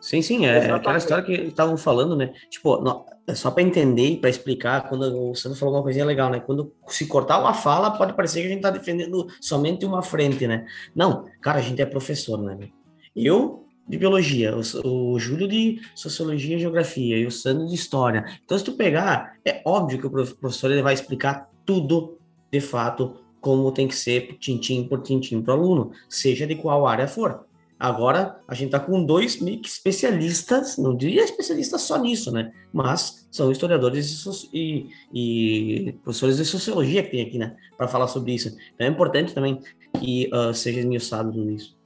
Sim, 0.00 0.22
sim, 0.22 0.46
é 0.46 0.70
aquela 0.70 0.96
história 0.96 1.24
que 1.24 1.32
estavam 1.32 1.76
falando, 1.76 2.14
né? 2.14 2.32
Tipo, 2.48 2.80
não, 2.80 3.04
é 3.26 3.34
só 3.34 3.50
para 3.50 3.64
entender 3.64 4.10
e 4.10 4.16
para 4.16 4.30
explicar, 4.30 4.88
quando 4.88 5.30
o 5.30 5.34
Sandro 5.34 5.58
falou 5.58 5.74
uma 5.74 5.82
coisinha 5.82 6.04
legal, 6.04 6.30
né? 6.30 6.38
Quando 6.38 6.72
se 6.86 7.06
cortar 7.06 7.40
uma 7.40 7.52
fala, 7.52 7.90
pode 7.90 8.14
parecer 8.14 8.40
que 8.40 8.46
a 8.46 8.50
gente 8.50 8.58
está 8.58 8.70
defendendo 8.70 9.26
somente 9.40 9.84
uma 9.84 10.02
frente, 10.02 10.46
né? 10.46 10.66
Não, 10.94 11.26
cara, 11.40 11.58
a 11.58 11.62
gente 11.62 11.82
é 11.82 11.86
professor, 11.86 12.40
né? 12.40 12.68
Eu 13.14 13.66
de 13.88 13.96
biologia, 13.96 14.54
o, 14.54 15.14
o 15.14 15.18
Júlio 15.18 15.48
de 15.48 15.80
sociologia 15.94 16.56
e 16.56 16.60
geografia 16.60 17.16
e 17.16 17.26
o 17.26 17.30
Sandro 17.30 17.66
de 17.66 17.74
história. 17.74 18.24
Então, 18.44 18.56
se 18.56 18.64
tu 18.64 18.72
pegar, 18.72 19.36
é 19.44 19.62
óbvio 19.64 19.98
que 19.98 20.06
o 20.06 20.10
professor 20.10 20.70
ele 20.70 20.82
vai 20.82 20.94
explicar 20.94 21.50
tudo, 21.64 22.18
de 22.50 22.60
fato, 22.60 23.16
como 23.40 23.72
tem 23.72 23.86
que 23.88 23.94
ser 23.94 24.36
tintim 24.38 24.84
por 24.84 25.02
tintim 25.02 25.40
para 25.42 25.54
o 25.54 25.58
aluno, 25.58 25.92
seja 26.08 26.46
de 26.46 26.54
qual 26.54 26.86
área 26.86 27.06
for. 27.06 27.46
Agora 27.78 28.40
a 28.48 28.54
gente 28.54 28.66
está 28.66 28.80
com 28.80 29.04
dois 29.04 29.40
especialistas, 29.40 30.76
não 30.78 30.96
diria 30.96 31.22
especialistas 31.22 31.82
só 31.82 31.96
nisso, 31.96 32.32
né? 32.32 32.50
Mas 32.72 33.28
são 33.30 33.52
historiadores 33.52 34.26
e, 34.52 34.88
e 35.14 35.94
professores 36.02 36.38
de 36.38 36.44
sociologia 36.44 37.04
que 37.04 37.10
tem 37.10 37.22
aqui, 37.22 37.38
né? 37.38 37.54
Para 37.76 37.86
falar 37.86 38.08
sobre 38.08 38.34
isso. 38.34 38.48
Então 38.74 38.84
é 38.84 38.90
importante 38.90 39.32
também 39.32 39.60
que 40.00 40.28
uh, 40.32 40.52
seja 40.52 40.80
esmiuçado 40.80 41.30
tudo 41.30 41.52
isso. 41.52 41.77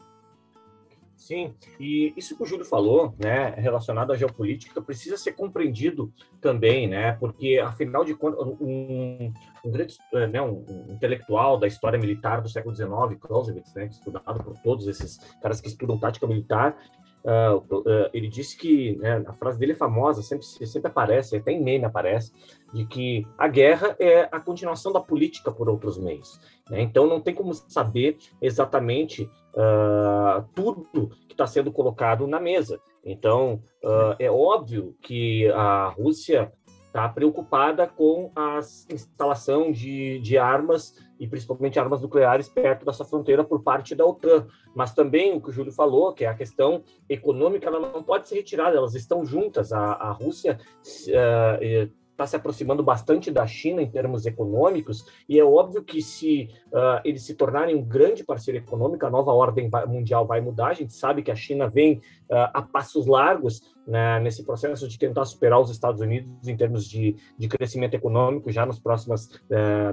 Sim, 1.23 1.55
e 1.79 2.13
isso 2.17 2.37
que 2.37 2.43
o 2.43 2.47
Júlio 2.47 2.65
falou, 2.65 3.15
né, 3.17 3.51
relacionado 3.51 4.13
à 4.13 4.17
geopolítica, 4.17 4.83
precisa 4.83 5.17
ser 5.17 5.35
compreendido 5.35 6.13
também, 6.41 6.89
né, 6.89 7.13
porque 7.13 7.63
afinal 7.65 8.05
de 8.05 8.13
contas, 8.13 8.45
um, 8.61 9.33
um 9.65 9.71
grande, 9.71 9.97
né, 10.33 10.43
um, 10.43 10.65
um, 10.69 10.87
intelectual 10.91 11.61
da 11.61 11.69
história 11.69 11.97
militar 11.97 12.43
do 12.43 12.49
século 12.49 12.75
XIX, 12.75 13.21
Clausewitz, 13.21 13.73
né, 13.73 13.87
estudado 13.87 14.43
por 14.43 14.59
todos 14.65 14.89
esses 14.89 15.19
caras 15.41 15.61
que 15.61 15.69
estudam 15.69 15.97
tática 15.97 16.27
militar, 16.27 16.77
uh, 17.25 18.11
ele 18.13 18.29
disse 18.29 18.57
que, 18.57 18.97
né, 18.97 19.23
a 19.27 19.33
frase 19.33 19.59
dele 19.59 19.73
é 19.73 19.77
famosa, 19.77 20.23
sempre 20.23 20.47
sempre 20.47 20.91
aparece, 20.91 21.37
até 21.37 21.53
em 21.53 21.63
meme 21.63 21.85
aparece, 21.85 22.33
de 22.73 22.85
que 22.87 23.27
a 23.39 23.49
guerra 23.49 23.97
é 23.99 24.29
a 24.31 24.41
continuação 24.41 24.93
da 24.93 25.01
política 25.01 25.51
por 25.51 25.69
outros 25.69 25.99
meios. 25.99 26.41
Né? 26.71 26.83
Então 26.83 27.07
não 27.07 27.21
tem 27.21 27.35
como 27.35 27.53
saber 27.55 28.19
exatamente 28.41 29.31
uh, 29.55 30.45
tudo 30.55 31.11
que 31.29 31.35
está 31.35 31.47
sendo 31.47 31.73
colocado 31.73 32.27
na 32.27 32.41
mesa. 32.41 32.81
Então, 33.05 33.63
uh, 33.83 34.15
é 34.19 34.31
óbvio 34.31 34.95
que 35.03 35.51
a 35.53 35.89
Rússia 35.89 36.53
está 36.93 37.09
preocupada 37.09 37.87
com 37.87 38.31
a 38.37 38.61
instalação 38.91 39.73
de, 39.73 40.21
de 40.21 40.37
armas, 40.37 40.95
e 41.19 41.27
principalmente 41.27 41.79
armas 41.79 42.03
nucleares, 42.03 42.51
perto 42.51 42.85
dessa 42.85 43.03
fronteira 43.03 43.43
por 43.43 43.63
parte 43.63 43.95
da 43.95 44.05
OTAN. 44.05 44.47
Mas 44.75 44.93
também 44.93 45.35
o 45.35 45.41
que 45.41 45.49
o 45.49 45.53
Júlio 45.53 45.73
falou, 45.73 46.13
que 46.13 46.25
é 46.25 46.29
a 46.29 46.35
questão 46.35 46.83
econômica, 47.09 47.67
ela 47.67 47.81
não 47.81 48.03
pode 48.03 48.29
ser 48.29 48.35
retirada, 48.35 48.77
elas 48.77 48.95
estão 48.95 49.25
juntas. 49.25 49.73
A, 49.73 49.93
a 49.93 50.13
Rússia 50.13 50.59
uh, 51.09 51.91
está 52.23 52.27
se 52.27 52.37
aproximando 52.37 52.83
bastante 52.83 53.31
da 53.31 53.47
China 53.47 53.83
em 53.83 53.91
termos 53.91 54.25
econômicos, 54.27 55.05
e 55.29 55.39
é 55.39 55.45
óbvio 55.45 55.83
que 55.83 56.01
se 56.01 56.49
uh, 56.69 57.01
eles 57.05 57.25
se 57.25 57.35
tornarem 57.35 57.75
um 57.75 57.83
grande 57.83 58.25
parceiro 58.25 58.59
econômico, 58.59 59.05
a 59.05 59.11
nova 59.11 59.33
ordem 59.33 59.69
mundial 59.89 60.27
vai 60.27 60.41
mudar. 60.41 60.69
A 60.69 60.75
gente 60.75 60.93
sabe 60.93 61.23
que 61.23 61.31
a 61.31 61.35
China 61.35 61.69
vem 61.69 61.95
uh, 62.31 62.51
a 62.55 62.63
passos 62.63 63.07
largos 63.07 63.63
né, 63.87 64.21
nesse 64.21 64.45
processo 64.45 64.87
de 64.87 64.97
tentar 64.97 65.25
superar 65.25 65.61
os 65.61 65.71
Estados 65.71 66.01
Unidos 66.01 66.47
em 66.47 66.57
termos 66.57 66.89
de, 66.89 67.17
de 67.37 67.49
crescimento 67.49 67.95
econômico 67.95 68.51
já 68.53 68.65
uh, 68.65 68.67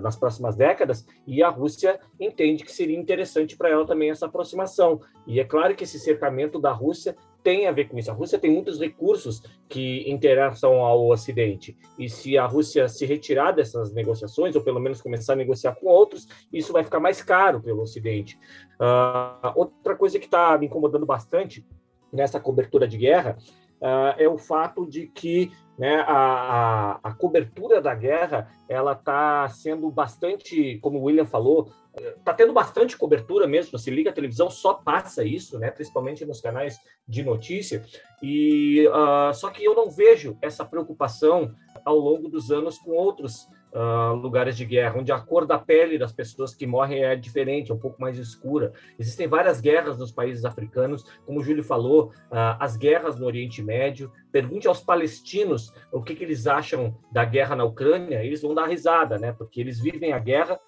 nas 0.01 0.15
próximas 0.15 0.55
décadas, 0.55 1.05
e 1.25 1.41
a 1.41 1.49
Rússia 1.49 1.99
entende 2.19 2.63
que 2.63 2.71
seria 2.71 2.97
interessante 2.97 3.57
para 3.57 3.69
ela 3.69 3.85
também 3.85 4.11
essa 4.11 4.27
aproximação. 4.27 5.01
E 5.25 5.39
é 5.39 5.43
claro 5.43 5.75
que 5.75 5.83
esse 5.83 5.99
cercamento 5.99 6.59
da 6.59 6.71
Rússia 6.71 7.15
tem 7.43 7.67
a 7.67 7.71
ver 7.71 7.85
com 7.87 7.97
isso. 7.97 8.11
A 8.11 8.13
Rússia 8.13 8.39
tem 8.39 8.51
muitos 8.51 8.79
recursos 8.79 9.41
que 9.67 10.09
interessam 10.09 10.83
ao 10.83 11.07
Ocidente. 11.07 11.77
E 11.97 12.09
se 12.09 12.37
a 12.37 12.45
Rússia 12.45 12.87
se 12.87 13.05
retirar 13.05 13.51
dessas 13.51 13.93
negociações, 13.93 14.55
ou 14.55 14.61
pelo 14.61 14.79
menos 14.79 15.01
começar 15.01 15.33
a 15.33 15.37
negociar 15.37 15.75
com 15.75 15.87
outros, 15.87 16.27
isso 16.51 16.73
vai 16.73 16.83
ficar 16.83 16.99
mais 16.99 17.21
caro 17.21 17.61
pelo 17.61 17.81
Ocidente. 17.81 18.37
Uh, 18.79 19.51
outra 19.55 19.95
coisa 19.95 20.19
que 20.19 20.25
está 20.25 20.57
me 20.57 20.65
incomodando 20.65 21.05
bastante 21.05 21.65
nessa 22.11 22.39
cobertura 22.39 22.87
de 22.87 22.97
guerra 22.97 23.37
uh, 23.81 24.15
é 24.17 24.27
o 24.27 24.37
fato 24.37 24.85
de 24.85 25.07
que 25.07 25.51
né, 25.77 26.03
a, 26.07 26.13
a, 26.13 26.99
a, 27.03 27.13
cobertura 27.13 27.81
da 27.81 27.95
guerra 27.95 28.49
ela 28.67 28.91
está 28.91 29.47
sendo 29.47 29.89
bastante, 29.89 30.77
como 30.79 30.99
o 30.99 31.03
William 31.03 31.25
falou, 31.25 31.71
está 32.17 32.33
tendo 32.33 32.53
bastante 32.53 32.97
cobertura 32.97 33.47
mesmo. 33.47 33.77
Se 33.77 33.91
liga 33.91 34.09
a 34.09 34.13
televisão, 34.13 34.49
só 34.49 34.73
passa 34.73 35.23
isso, 35.23 35.57
né, 35.59 35.71
principalmente 35.71 36.25
nos 36.25 36.41
canais 36.41 36.77
de 37.07 37.23
notícia. 37.23 37.83
E 38.21 38.87
uh, 38.87 39.33
só 39.33 39.49
que 39.49 39.63
eu 39.63 39.75
não 39.75 39.89
vejo 39.89 40.37
essa 40.41 40.65
preocupação 40.65 41.53
ao 41.85 41.97
longo 41.97 42.27
dos 42.27 42.51
anos 42.51 42.77
com 42.77 42.91
outros 42.91 43.47
uh, 43.73 44.13
lugares 44.15 44.57
de 44.57 44.65
guerra, 44.65 44.99
onde 44.99 45.11
a 45.11 45.19
cor 45.19 45.45
da 45.45 45.57
pele 45.57 45.97
das 45.97 46.11
pessoas 46.11 46.53
que 46.53 46.67
morrem 46.67 47.03
é 47.03 47.15
diferente, 47.15 47.71
é 47.71 47.73
um 47.73 47.79
pouco 47.79 47.99
mais 48.01 48.17
escura. 48.17 48.73
Existem 48.97 49.27
várias 49.27 49.61
guerras 49.61 49.97
nos 49.97 50.11
países 50.11 50.45
africanos, 50.45 51.03
como 51.25 51.39
o 51.39 51.43
Júlio 51.43 51.63
falou, 51.63 52.11
uh, 52.31 52.57
as 52.59 52.75
guerras 52.75 53.19
no 53.19 53.25
Oriente 53.25 53.61
Médio. 53.61 54.11
Pergunte 54.31 54.67
aos 54.67 54.81
palestinos 54.81 55.73
o 55.91 56.01
que, 56.01 56.15
que 56.15 56.23
eles 56.23 56.47
acham 56.47 56.97
da 57.11 57.25
guerra 57.25 57.55
na 57.55 57.63
Ucrânia, 57.63 58.23
eles 58.23 58.41
vão 58.41 58.53
dar 58.53 58.67
risada, 58.67 59.17
né? 59.17 59.31
Porque 59.31 59.59
eles 59.59 59.79
vivem 59.79 60.13
a 60.13 60.19
guerra 60.19 60.59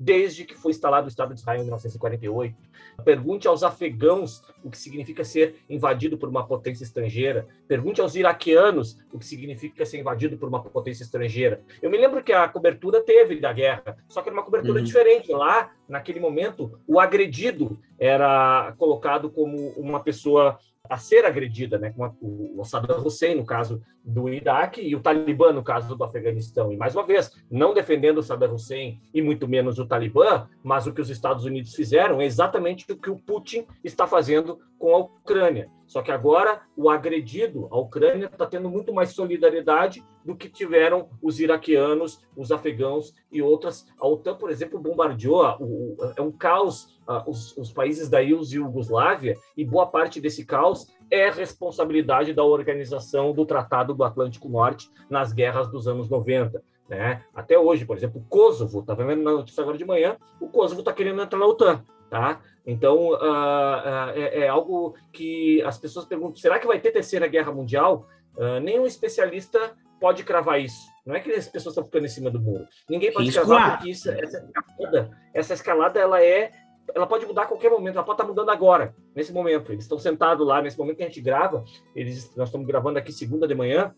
desde 0.00 0.46
que 0.46 0.54
foi 0.54 0.70
instalado 0.70 1.04
o 1.04 1.10
Estado 1.10 1.34
de 1.34 1.40
Israel 1.40 1.60
em 1.60 1.64
1948. 1.64 2.56
Pergunte 3.04 3.46
aos 3.46 3.62
afegãos 3.62 4.42
o 4.64 4.70
que 4.70 4.78
significa 4.78 5.22
ser 5.22 5.56
invadido 5.68 6.16
por 6.16 6.26
uma 6.26 6.46
potência 6.46 6.84
estrangeira. 6.84 7.46
Pergunte 7.68 8.00
aos 8.00 8.14
iraquianos 8.14 8.98
o 9.12 9.18
que 9.18 9.26
significa 9.26 9.84
ser 9.84 9.98
invadido 9.98 10.38
por 10.38 10.48
uma 10.48 10.62
potência 10.62 11.02
estrangeira. 11.02 11.60
Eu 11.82 11.90
me 11.90 11.98
lembro 11.98 12.24
que 12.24 12.32
a 12.32 12.48
cobertura 12.48 13.02
teve 13.02 13.38
da 13.40 13.52
guerra, 13.52 13.98
só 14.08 14.22
que 14.22 14.30
era 14.30 14.36
uma 14.36 14.44
cobertura 14.44 14.78
uhum. 14.78 14.84
diferente. 14.84 15.30
Lá, 15.32 15.70
naquele 15.86 16.18
momento, 16.18 16.80
o 16.86 16.98
agredido 16.98 17.78
era 17.98 18.74
colocado 18.78 19.30
como 19.30 19.68
uma 19.76 20.00
pessoa 20.00 20.58
a 20.90 20.98
ser 20.98 21.24
agredida, 21.24 21.78
né, 21.78 21.94
como 21.96 22.16
o 22.58 22.64
Saddam 22.64 22.98
Hussein, 22.98 23.36
no 23.36 23.46
caso 23.46 23.80
do 24.04 24.28
Iraque, 24.28 24.80
e 24.80 24.96
o 24.96 25.00
Talibã, 25.00 25.52
no 25.52 25.62
caso 25.62 25.94
do 25.94 26.02
Afeganistão. 26.02 26.72
E, 26.72 26.76
mais 26.76 26.96
uma 26.96 27.06
vez, 27.06 27.30
não 27.48 27.72
defendendo 27.72 28.18
o 28.18 28.22
Saddam 28.24 28.54
Hussein 28.54 29.00
e 29.14 29.22
muito 29.22 29.46
menos 29.46 29.78
o 29.78 29.86
Talibã, 29.86 30.48
mas 30.64 30.88
o 30.88 30.92
que 30.92 31.00
os 31.00 31.08
Estados 31.08 31.44
Unidos 31.44 31.76
fizeram 31.76 32.20
é 32.20 32.24
exatamente 32.24 32.90
o 32.90 32.96
que 32.96 33.08
o 33.08 33.16
Putin 33.16 33.66
está 33.84 34.04
fazendo 34.04 34.58
com 34.80 34.92
a 34.92 34.98
Ucrânia. 34.98 35.70
Só 35.86 36.02
que 36.02 36.10
agora 36.10 36.62
o 36.76 36.90
agredido, 36.90 37.68
a 37.70 37.78
Ucrânia, 37.78 38.26
está 38.26 38.46
tendo 38.46 38.68
muito 38.68 38.92
mais 38.92 39.10
solidariedade 39.10 40.04
do 40.24 40.36
que 40.36 40.48
tiveram 40.48 41.08
os 41.22 41.40
iraquianos, 41.40 42.20
os 42.36 42.52
afegãos 42.52 43.14
e 43.30 43.40
outras. 43.40 43.86
A 43.98 44.06
OTAN, 44.06 44.36
por 44.36 44.50
exemplo, 44.50 44.78
bombardeou, 44.78 45.56
o, 45.60 45.96
é 46.16 46.20
um 46.20 46.30
caos, 46.30 46.98
os, 47.26 47.56
os 47.56 47.72
países 47.72 48.08
da 48.08 48.22
ex-Yugoslávia, 48.22 49.36
e 49.56 49.64
boa 49.64 49.86
parte 49.86 50.20
desse 50.20 50.44
caos 50.44 50.86
é 51.10 51.28
responsabilidade 51.30 52.32
da 52.32 52.44
organização 52.44 53.32
do 53.32 53.44
Tratado 53.44 53.94
do 53.94 54.04
Atlântico 54.04 54.48
Norte 54.48 54.88
nas 55.08 55.32
guerras 55.32 55.68
dos 55.68 55.88
anos 55.88 56.08
90. 56.08 56.62
Né? 56.88 57.22
Até 57.34 57.58
hoje, 57.58 57.84
por 57.84 57.96
exemplo, 57.96 58.20
o 58.20 58.24
Kosovo, 58.24 58.80
estava 58.80 59.04
vendo 59.04 59.22
na 59.22 59.32
notícia 59.32 59.62
agora 59.62 59.78
de 59.78 59.84
manhã, 59.84 60.16
o 60.40 60.48
Kosovo 60.48 60.80
está 60.80 60.92
querendo 60.92 61.22
entrar 61.22 61.38
na 61.38 61.46
OTAN. 61.46 61.84
Tá? 62.10 62.40
Então, 62.66 63.10
uh, 63.10 63.14
uh, 63.14 64.10
é, 64.16 64.40
é, 64.40 64.48
algo 64.48 64.96
que 65.12 65.62
as 65.62 65.78
pessoas 65.78 66.04
perguntam: 66.04 66.36
será 66.36 66.58
que 66.58 66.66
vai 66.66 66.80
ter 66.80 66.90
terceira 66.90 67.28
guerra 67.28 67.52
mundial? 67.52 68.08
Uh, 68.36 68.58
nenhum 68.60 68.84
especialista 68.84 69.76
pode 70.00 70.24
cravar 70.24 70.60
isso. 70.60 70.88
Não 71.04 71.14
é 71.14 71.20
que 71.20 71.30
as 71.30 71.46
pessoas 71.46 71.72
estão 71.72 71.84
ficando 71.84 72.06
em 72.06 72.08
cima 72.08 72.30
do 72.30 72.40
muro. 72.40 72.66
Ninguém 72.88 73.12
pode 73.12 73.28
isso, 73.28 73.40
cravar 73.40 73.76
porque 73.76 73.90
isso, 73.90 74.10
essa 74.10 74.38
escalada, 74.38 75.10
essa 75.34 75.54
escalada 75.54 76.00
ela 76.00 76.22
é, 76.22 76.50
ela 76.94 77.06
pode 77.06 77.26
mudar 77.26 77.42
a 77.42 77.46
qualquer 77.46 77.70
momento. 77.70 77.96
Ela 77.96 78.04
pode 78.04 78.20
estar 78.20 78.26
mudando 78.26 78.50
agora, 78.50 78.94
nesse 79.14 79.32
momento. 79.32 79.70
Eles 79.72 79.84
estão 79.84 79.98
sentados 79.98 80.46
lá 80.46 80.62
nesse 80.62 80.78
momento 80.78 80.96
que 80.96 81.02
a 81.02 81.06
gente 81.06 81.20
grava. 81.20 81.64
Eles, 81.94 82.34
nós 82.36 82.48
estamos 82.48 82.66
gravando 82.66 82.98
aqui 82.98 83.12
segunda 83.12 83.46
de 83.46 83.54
manhã 83.54 83.94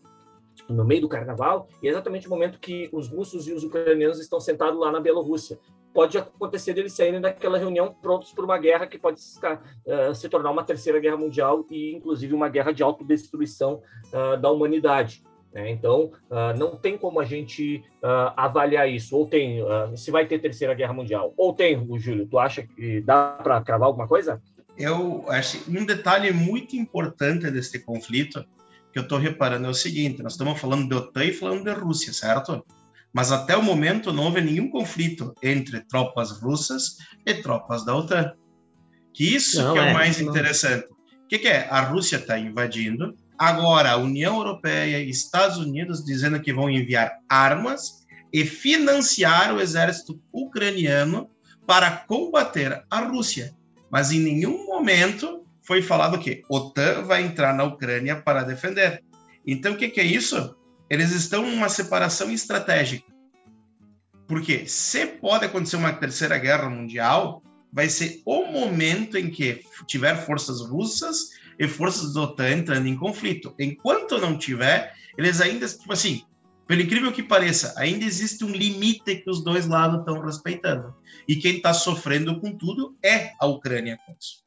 no 0.69 0.85
meio 0.85 1.01
do 1.01 1.09
carnaval, 1.09 1.67
e 1.81 1.87
é 1.87 1.91
exatamente 1.91 2.27
o 2.27 2.29
momento 2.29 2.59
que 2.59 2.89
os 2.91 3.07
russos 3.07 3.47
e 3.47 3.53
os 3.53 3.63
ucranianos 3.63 4.19
estão 4.19 4.39
sentados 4.39 4.79
lá 4.79 4.91
na 4.91 4.99
Bielorrússia. 4.99 5.59
Pode 5.93 6.17
acontecer 6.17 6.73
deles 6.73 6.93
saírem 6.93 7.21
daquela 7.21 7.57
reunião 7.57 7.93
prontos 7.93 8.31
para 8.31 8.43
uma 8.43 8.57
guerra 8.57 8.87
que 8.87 8.97
pode 8.97 9.19
uh, 9.19 10.15
se 10.15 10.27
tornar 10.27 10.49
uma 10.49 10.63
terceira 10.63 10.99
guerra 10.99 11.17
mundial 11.17 11.65
e, 11.69 11.95
inclusive, 11.95 12.33
uma 12.33 12.49
guerra 12.49 12.71
de 12.71 12.81
autodestruição 12.81 13.81
uh, 14.11 14.37
da 14.39 14.49
humanidade. 14.49 15.23
Né? 15.53 15.69
Então, 15.69 16.11
uh, 16.29 16.57
não 16.57 16.75
tem 16.75 16.97
como 16.97 17.19
a 17.19 17.25
gente 17.25 17.83
avaliar 18.35 18.89
isso. 18.89 19.15
Ou 19.15 19.27
tem, 19.27 19.59
se 19.95 20.11
vai 20.11 20.25
ter 20.25 20.39
terceira 20.39 20.73
guerra 20.73 20.93
mundial. 20.93 21.33
Ou 21.37 21.53
tem, 21.53 21.77
o 21.77 21.97
Júlio, 21.97 22.27
tu 22.27 22.37
acha 22.37 22.63
que 22.63 23.01
dá 23.01 23.39
para 23.41 23.61
cravar 23.61 23.87
alguma 23.87 24.07
coisa? 24.07 24.41
Eu 24.77 25.23
acho 25.29 25.59
um 25.69 25.85
detalhe 25.85 26.33
muito 26.33 26.75
importante 26.75 27.49
desse 27.51 27.79
conflito 27.79 28.43
que 28.93 28.99
eu 28.99 29.03
estou 29.03 29.17
reparando 29.17 29.65
é 29.65 29.69
o 29.69 29.73
seguinte: 29.73 30.21
nós 30.21 30.33
estamos 30.33 30.59
falando 30.59 30.87
de 30.87 30.95
OTAN 30.95 31.25
e 31.25 31.33
falando 31.33 31.63
de 31.63 31.71
Rússia, 31.71 32.13
certo? 32.13 32.63
Mas 33.11 33.31
até 33.31 33.57
o 33.57 33.63
momento 33.63 34.13
não 34.13 34.25
houve 34.25 34.41
nenhum 34.41 34.69
conflito 34.69 35.33
entre 35.41 35.81
tropas 35.81 36.31
russas 36.39 36.97
e 37.25 37.33
tropas 37.35 37.83
da 37.83 37.95
OTAN. 37.95 38.33
Que 39.13 39.35
isso 39.35 39.61
não, 39.61 39.73
que 39.73 39.79
é, 39.79 39.89
é 39.89 39.91
o 39.91 39.93
mais 39.93 40.19
não. 40.19 40.29
interessante. 40.29 40.85
O 40.85 41.27
que, 41.27 41.39
que 41.39 41.47
é? 41.47 41.67
A 41.69 41.81
Rússia 41.81 42.17
está 42.17 42.37
invadindo. 42.37 43.15
Agora, 43.37 43.91
a 43.91 43.97
União 43.97 44.37
Europeia 44.37 44.99
e 44.99 45.09
Estados 45.09 45.57
Unidos 45.57 46.03
dizendo 46.03 46.39
que 46.39 46.53
vão 46.53 46.69
enviar 46.69 47.17
armas 47.27 48.03
e 48.31 48.45
financiar 48.45 49.53
o 49.53 49.61
exército 49.61 50.21
ucraniano 50.31 51.29
para 51.65 51.91
combater 51.91 52.83
a 52.89 52.99
Rússia. 52.99 53.55
Mas 53.91 54.11
em 54.11 54.19
nenhum 54.19 54.65
momento 54.65 55.45
foi 55.61 55.81
falado 55.81 56.19
que 56.19 56.43
OTAN 56.49 57.03
vai 57.03 57.23
entrar 57.23 57.53
na 57.53 57.63
Ucrânia 57.63 58.21
para 58.21 58.43
defender. 58.43 59.03
Então, 59.45 59.73
o 59.73 59.77
que, 59.77 59.89
que 59.89 59.99
é 59.99 60.05
isso? 60.05 60.55
Eles 60.89 61.11
estão 61.11 61.45
em 61.45 61.55
uma 61.55 61.69
separação 61.69 62.31
estratégica. 62.31 63.11
Porque 64.27 64.65
se 64.67 65.05
pode 65.05 65.45
acontecer 65.45 65.75
uma 65.75 65.93
terceira 65.93 66.37
guerra 66.37 66.69
mundial, 66.69 67.43
vai 67.71 67.89
ser 67.89 68.21
o 68.25 68.45
momento 68.45 69.17
em 69.17 69.29
que 69.29 69.61
tiver 69.87 70.15
forças 70.15 70.61
russas 70.61 71.29
e 71.59 71.67
forças 71.67 72.13
da 72.13 72.21
OTAN 72.21 72.49
entrando 72.49 72.87
em 72.87 72.95
conflito. 72.95 73.53
Enquanto 73.59 74.17
não 74.17 74.37
tiver, 74.37 74.93
eles 75.17 75.41
ainda, 75.41 75.67
tipo 75.67 75.91
assim, 75.91 76.23
pelo 76.67 76.81
incrível 76.81 77.11
que 77.11 77.23
pareça, 77.23 77.73
ainda 77.77 78.05
existe 78.05 78.43
um 78.43 78.51
limite 78.51 79.15
que 79.17 79.29
os 79.29 79.43
dois 79.43 79.67
lados 79.67 79.99
estão 79.99 80.21
respeitando. 80.21 80.95
E 81.27 81.35
quem 81.35 81.57
está 81.57 81.73
sofrendo 81.73 82.39
com 82.39 82.57
tudo 82.57 82.97
é 83.03 83.31
a 83.39 83.45
Ucrânia 83.45 83.97
com 84.05 84.15
isso. 84.19 84.42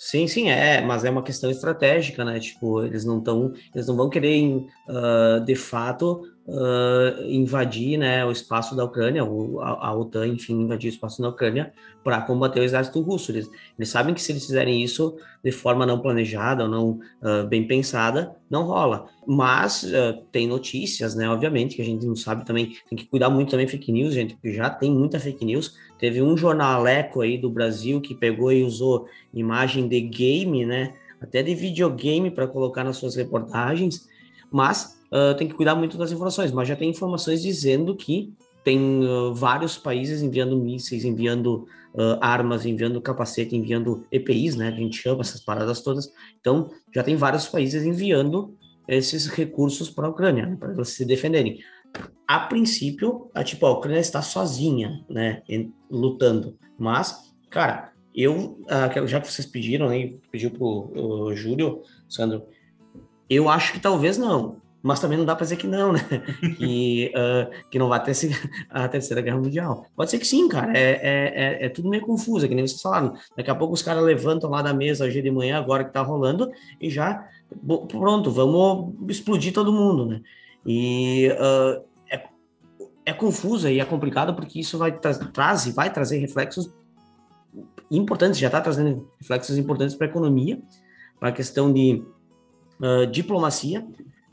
Sim, 0.00 0.28
sim, 0.28 0.48
é, 0.48 0.80
mas 0.80 1.04
é 1.04 1.10
uma 1.10 1.24
questão 1.24 1.50
estratégica, 1.50 2.24
né? 2.24 2.38
Tipo, 2.38 2.84
eles 2.84 3.04
não 3.04 3.18
estão, 3.18 3.52
eles 3.74 3.88
não 3.88 3.96
vão 3.96 4.08
querer, 4.08 4.64
uh, 4.88 5.44
de 5.44 5.56
fato, 5.56 6.22
uh, 6.46 7.24
invadir, 7.24 7.98
né, 7.98 8.24
o 8.24 8.30
espaço 8.30 8.76
da 8.76 8.84
Ucrânia, 8.84 9.24
ou 9.24 9.60
a, 9.60 9.88
a 9.88 9.96
OTAN, 9.96 10.28
enfim, 10.28 10.52
invadir 10.54 10.88
o 10.88 10.94
espaço 10.94 11.20
da 11.20 11.28
Ucrânia 11.28 11.72
para 12.04 12.22
combater 12.22 12.60
o 12.60 12.62
exército 12.62 13.00
russo. 13.00 13.32
Eles, 13.32 13.50
eles, 13.76 13.88
sabem 13.88 14.14
que 14.14 14.22
se 14.22 14.30
eles 14.30 14.46
fizerem 14.46 14.84
isso 14.84 15.16
de 15.42 15.50
forma 15.50 15.84
não 15.84 16.00
planejada 16.00 16.62
ou 16.62 16.70
não 16.70 16.90
uh, 17.20 17.48
bem 17.48 17.66
pensada, 17.66 18.36
não 18.48 18.66
rola. 18.66 19.08
Mas 19.26 19.84
tem 20.32 20.46
notícias, 20.46 21.14
né? 21.14 21.28
Obviamente 21.28 21.76
que 21.76 21.82
a 21.82 21.84
gente 21.84 22.06
não 22.06 22.16
sabe 22.16 22.46
também, 22.46 22.76
tem 22.88 22.96
que 22.96 23.04
cuidar 23.04 23.28
muito 23.28 23.50
também 23.50 23.66
fake 23.66 23.92
news, 23.92 24.14
gente, 24.14 24.34
porque 24.34 24.54
já 24.54 24.70
tem 24.70 24.90
muita 24.90 25.20
fake 25.20 25.44
news 25.44 25.74
Teve 25.98 26.22
um 26.22 26.36
jornaleco 26.36 27.20
aí 27.20 27.36
do 27.36 27.50
Brasil 27.50 28.00
que 28.00 28.14
pegou 28.14 28.52
e 28.52 28.62
usou 28.62 29.06
imagem 29.34 29.88
de 29.88 30.00
game, 30.00 30.64
né? 30.64 30.94
Até 31.20 31.42
de 31.42 31.54
videogame 31.54 32.30
para 32.30 32.46
colocar 32.46 32.84
nas 32.84 32.96
suas 32.96 33.16
reportagens, 33.16 34.08
mas 34.50 35.00
uh, 35.12 35.36
tem 35.36 35.48
que 35.48 35.54
cuidar 35.54 35.74
muito 35.74 35.98
das 35.98 36.12
informações. 36.12 36.52
Mas 36.52 36.68
já 36.68 36.76
tem 36.76 36.90
informações 36.90 37.42
dizendo 37.42 37.96
que 37.96 38.32
tem 38.62 39.04
uh, 39.04 39.34
vários 39.34 39.76
países 39.76 40.22
enviando 40.22 40.56
mísseis, 40.56 41.04
enviando 41.04 41.66
uh, 41.94 42.18
armas, 42.20 42.64
enviando 42.64 43.00
capacete, 43.00 43.56
enviando 43.56 44.06
EPIs, 44.12 44.54
né? 44.54 44.68
A 44.68 44.72
gente 44.72 44.96
chama 45.00 45.22
essas 45.22 45.40
paradas 45.40 45.80
todas. 45.80 46.12
Então, 46.40 46.70
já 46.94 47.02
tem 47.02 47.16
vários 47.16 47.48
países 47.48 47.84
enviando 47.84 48.54
esses 48.88 49.26
recursos 49.26 49.90
para 49.90 50.06
a 50.06 50.10
Ucrânia, 50.10 50.46
né, 50.46 50.56
para 50.58 50.72
eles 50.72 50.88
se 50.88 51.04
defenderem 51.04 51.58
a 52.28 52.40
princípio, 52.40 53.30
a, 53.34 53.42
tipo, 53.42 53.64
a 53.64 53.72
Ucrânia 53.72 54.00
está 54.00 54.20
sozinha, 54.20 55.02
né, 55.08 55.42
lutando. 55.90 56.58
Mas, 56.78 57.32
cara, 57.50 57.92
eu, 58.14 58.60
uh, 58.64 59.06
já 59.06 59.20
que 59.20 59.32
vocês 59.32 59.46
pediram, 59.46 59.88
né, 59.88 60.12
pediu 60.30 60.50
pro 60.50 60.92
o 60.94 61.34
Júlio, 61.34 61.82
Sandro, 62.06 62.44
eu 63.30 63.48
acho 63.48 63.72
que 63.72 63.80
talvez 63.80 64.18
não, 64.18 64.60
mas 64.82 65.00
também 65.00 65.16
não 65.16 65.24
dá 65.24 65.34
para 65.34 65.44
dizer 65.44 65.56
que 65.56 65.66
não, 65.66 65.92
né, 65.92 66.00
que, 66.58 67.12
uh, 67.14 67.68
que 67.70 67.78
não 67.78 67.88
vai 67.88 68.02
ter 68.02 68.12
a 68.68 68.86
terceira 68.88 69.22
guerra 69.22 69.38
mundial. 69.38 69.86
Pode 69.96 70.10
ser 70.10 70.18
que 70.18 70.26
sim, 70.26 70.48
cara, 70.48 70.76
é, 70.76 70.82
é, 70.82 71.62
é, 71.62 71.66
é 71.66 71.68
tudo 71.70 71.88
meio 71.88 72.04
confuso, 72.04 72.44
é 72.44 72.48
que 72.48 72.54
nem 72.54 72.66
vocês 72.66 72.82
falaram. 72.82 73.14
Daqui 73.36 73.50
a 73.50 73.54
pouco 73.54 73.72
os 73.72 73.82
caras 73.82 74.04
levantam 74.04 74.50
lá 74.50 74.60
da 74.60 74.74
mesa 74.74 75.06
hoje 75.06 75.22
de 75.22 75.30
manhã, 75.30 75.58
agora 75.58 75.84
que 75.84 75.92
tá 75.92 76.02
rolando, 76.02 76.50
e 76.78 76.90
já, 76.90 77.26
pronto, 77.88 78.30
vamos 78.30 78.94
explodir 79.08 79.52
todo 79.54 79.72
mundo, 79.72 80.04
né. 80.04 80.20
E 80.66 81.28
uh, 81.32 81.84
é, 82.10 82.28
é 83.06 83.12
confusa 83.12 83.70
e 83.70 83.80
é 83.80 83.84
complicada 83.84 84.32
porque 84.32 84.60
isso 84.60 84.78
vai 84.78 84.92
tra 84.92 85.14
traz 85.14 85.66
e 85.66 85.72
vai 85.72 85.92
trazer 85.92 86.18
reflexos 86.18 86.72
importantes, 87.90 88.38
já 88.38 88.48
está 88.48 88.60
trazendo 88.60 89.10
reflexos 89.18 89.56
importantes 89.56 89.94
para 89.94 90.06
a 90.06 90.10
economia, 90.10 90.60
para 91.18 91.30
a 91.30 91.32
questão 91.32 91.72
de 91.72 92.02
uh, 92.80 93.06
diplomacia, 93.06 93.86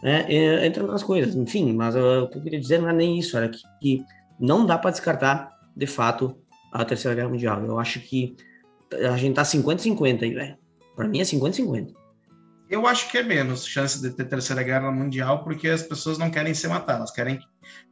né, 0.03 0.25
entre 0.65 0.81
outras 0.81 1.03
coisas. 1.03 1.35
Enfim, 1.35 1.73
mas 1.73 1.95
uh, 1.95 2.23
o 2.23 2.29
que 2.29 2.37
eu 2.37 2.41
queria 2.41 2.59
dizer 2.59 2.79
não 2.79 2.89
é 2.89 2.93
nem 2.93 3.17
isso, 3.17 3.37
era 3.37 3.49
que, 3.49 3.61
que 3.81 4.03
não 4.39 4.65
dá 4.65 4.77
para 4.77 4.91
descartar, 4.91 5.51
de 5.75 5.87
fato, 5.87 6.35
a 6.71 6.83
Terceira 6.83 7.15
Guerra 7.15 7.29
Mundial. 7.29 7.63
Eu 7.63 7.79
acho 7.79 7.99
que 8.01 8.35
a 8.93 9.17
gente 9.17 9.35
tá 9.35 9.43
50-50 9.43 10.23
aí, 10.23 10.33
velho. 10.33 10.57
Para 10.95 11.07
mim 11.07 11.19
é 11.19 11.23
50-50. 11.23 11.93
Eu 12.69 12.87
acho 12.87 13.11
que 13.11 13.17
é 13.17 13.23
menos 13.23 13.65
chance 13.65 14.01
de 14.01 14.09
ter 14.09 14.25
terceira 14.25 14.63
guerra 14.63 14.91
mundial, 14.91 15.43
porque 15.43 15.67
as 15.67 15.83
pessoas 15.83 16.17
não 16.17 16.31
querem 16.31 16.53
se 16.53 16.67
matar, 16.67 16.95
elas 16.95 17.11
querem 17.11 17.39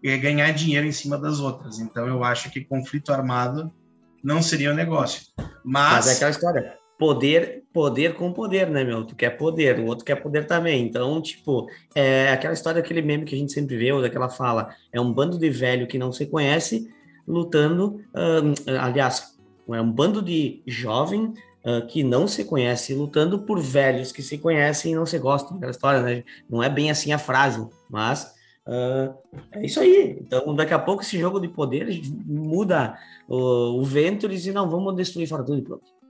eh, 0.03 0.17
ganhar 0.17 0.51
dinheiro 0.51 0.88
em 0.88 0.91
cima 0.91 1.17
das 1.17 1.39
outras. 1.39 1.79
Então 1.79 2.07
eu 2.07 2.23
acho 2.23 2.49
que 2.49 2.65
conflito 2.65 3.13
armado 3.13 3.71
não 4.23 4.41
seria 4.41 4.71
um 4.71 4.75
negócio. 4.75 5.27
Mas, 5.63 5.93
Mas 5.93 6.07
é 6.07 6.13
aquela 6.13 6.31
história. 6.31 6.77
Poder, 6.97 7.63
poder 7.73 8.15
com 8.15 8.31
poder, 8.31 8.69
né, 8.69 8.83
meu? 8.83 9.03
Tu 9.03 9.15
quer 9.15 9.31
poder, 9.31 9.79
o 9.79 9.86
outro 9.86 10.05
quer 10.05 10.15
poder 10.15 10.47
também. 10.47 10.86
Então, 10.86 11.21
tipo, 11.21 11.67
é 11.93 12.31
aquela 12.31 12.53
história, 12.53 12.79
aquele 12.79 13.01
meme 13.01 13.25
que 13.25 13.36
a 13.36 13.38
gente 13.38 13.51
sempre 13.51 13.77
vê, 13.77 13.91
ou 13.91 14.01
daquela 14.01 14.29
fala, 14.29 14.73
é 14.91 15.01
um 15.01 15.12
bando 15.12 15.38
de 15.38 15.49
velho 15.49 15.88
que 15.88 15.97
não 15.97 16.12
se 16.12 16.25
conhece 16.25 16.89
lutando, 17.27 18.01
aliás, 18.79 19.38
é 19.69 19.81
um 19.81 19.91
bando 19.91 20.21
de 20.21 20.62
jovem 20.67 21.33
uh, 21.65 21.86
que 21.88 22.04
não 22.04 22.28
se 22.28 22.45
conhece 22.45 22.93
lutando 22.93 23.39
por 23.39 23.60
velhos 23.60 24.12
que 24.12 24.21
se 24.21 24.38
conhecem 24.38 24.91
e 24.91 24.95
não 24.95 25.06
se 25.06 25.17
gostam. 25.19 25.58
Aquela 25.58 25.71
história, 25.71 26.02
né? 26.02 26.23
Não 26.49 26.62
é 26.62 26.69
bem 26.69 26.91
assim 26.91 27.12
a 27.12 27.17
frase, 27.17 27.65
mas 27.89 28.34
uh, 28.67 29.13
é 29.52 29.65
isso 29.65 29.80
aí. 29.80 30.17
Então, 30.21 30.54
daqui 30.56 30.73
a 30.73 30.80
pouco 30.80 31.02
esse 31.02 31.17
jogo 31.17 31.39
de 31.39 31.47
poder 31.47 32.02
muda 32.26 32.97
o, 33.28 33.80
o 33.80 33.84
vento 33.84 34.32
e 34.32 34.52
não, 34.52 34.69
vamos 34.69 34.95
destruir 34.95 35.28
tudo 35.30 35.58
e 35.58 35.62
pronto. 35.62 36.03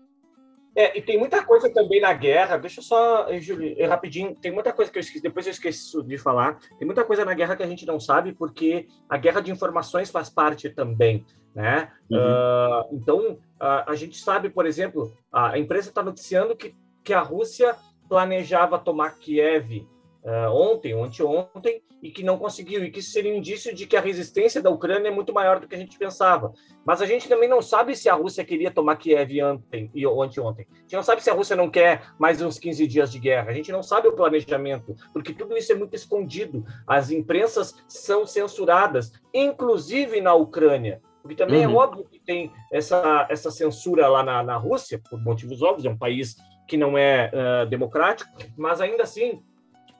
É, 0.75 0.97
e 0.97 1.01
tem 1.01 1.19
muita 1.19 1.45
coisa 1.45 1.71
também 1.71 2.01
na 2.01 2.13
guerra, 2.13 2.57
deixa 2.57 2.79
eu 2.79 2.83
só, 2.83 3.27
Júlio, 3.39 3.75
rapidinho, 3.87 4.35
tem 4.35 4.51
muita 4.51 4.73
coisa 4.73 4.91
que 4.91 4.97
eu 4.97 5.01
esqueci, 5.01 5.21
depois 5.21 5.45
eu 5.45 5.51
esqueço 5.51 6.01
de 6.03 6.17
falar, 6.17 6.57
tem 6.79 6.85
muita 6.85 7.03
coisa 7.03 7.23
na 7.23 7.35
guerra 7.35 7.55
que 7.55 7.61
a 7.61 7.67
gente 7.67 7.85
não 7.85 7.99
sabe, 7.99 8.33
porque 8.33 8.87
a 9.07 9.15
guerra 9.15 9.39
de 9.39 9.51
informações 9.51 10.09
faz 10.09 10.31
parte 10.31 10.69
também, 10.69 11.25
né? 11.53 11.91
Uhum. 12.09 12.17
Uh, 12.17 12.95
então, 12.95 13.33
uh, 13.33 13.83
a 13.85 13.95
gente 13.95 14.17
sabe, 14.17 14.49
por 14.49 14.65
exemplo, 14.65 15.15
a 15.31 15.59
empresa 15.59 15.89
está 15.89 16.01
noticiando 16.01 16.55
que, 16.55 16.75
que 17.03 17.13
a 17.13 17.21
Rússia 17.21 17.75
planejava 18.09 18.79
tomar 18.79 19.17
Kiev 19.19 19.87
uh, 20.23 20.51
ontem 20.51 20.93
anteontem 20.93 21.81
e 22.01 22.11
que 22.11 22.23
não 22.23 22.37
conseguiu, 22.37 22.83
e 22.83 22.91
que 22.91 22.99
isso 22.99 23.11
seria 23.11 23.33
um 23.33 23.37
indício 23.37 23.73
de 23.73 23.87
que 23.87 23.95
a 23.95 24.01
resistência 24.01 24.61
da 24.61 24.69
Ucrânia 24.69 25.07
é 25.07 25.11
muito 25.11 25.33
maior 25.33 25.59
do 25.59 25.67
que 25.67 25.75
a 25.75 25.77
gente 25.77 25.97
pensava. 25.97 26.51
Mas 26.85 27.01
a 27.01 27.05
gente 27.05 27.29
também 27.29 27.47
não 27.47 27.61
sabe 27.61 27.95
se 27.95 28.09
a 28.09 28.13
Rússia 28.13 28.43
queria 28.43 28.69
tomar 28.69 28.97
Kiev 28.97 29.31
ontem 29.41 29.89
ou 30.05 30.21
anteontem. 30.21 30.67
A 30.69 30.79
gente 30.81 30.95
não 30.95 31.03
sabe 31.03 31.23
se 31.23 31.29
a 31.29 31.33
Rússia 31.33 31.55
não 31.55 31.69
quer 31.69 32.03
mais 32.19 32.41
uns 32.41 32.59
15 32.59 32.85
dias 32.87 33.11
de 33.11 33.19
guerra. 33.19 33.51
A 33.51 33.53
gente 33.53 33.71
não 33.71 33.81
sabe 33.81 34.07
o 34.09 34.13
planejamento, 34.13 34.95
porque 35.13 35.33
tudo 35.33 35.55
isso 35.55 35.71
é 35.71 35.75
muito 35.75 35.95
escondido. 35.95 36.65
As 36.85 37.09
imprensas 37.09 37.73
são 37.87 38.25
censuradas, 38.25 39.13
inclusive 39.33 40.19
na 40.19 40.33
Ucrânia. 40.33 41.01
Porque 41.21 41.35
também 41.35 41.63
é 41.63 41.67
uhum. 41.67 41.75
é 41.75 41.77
óbvio 41.77 42.03
que 42.03 42.19
tem 42.19 42.51
essa, 42.69 43.25
essa 43.29 43.49
censura 43.49 44.09
lá 44.09 44.21
na, 44.23 44.43
na 44.43 44.57
Rússia, 44.57 45.01
por 45.09 45.21
motivos 45.21 45.61
óbvios, 45.61 45.85
é 45.85 45.89
um 45.89 45.97
país 45.97 46.35
que 46.67 46.75
não 46.75 46.97
é 46.97 47.31
uh, 47.33 47.65
democrático, 47.65 48.29
mas 48.57 48.81
ainda 48.81 49.03
assim 49.03 49.41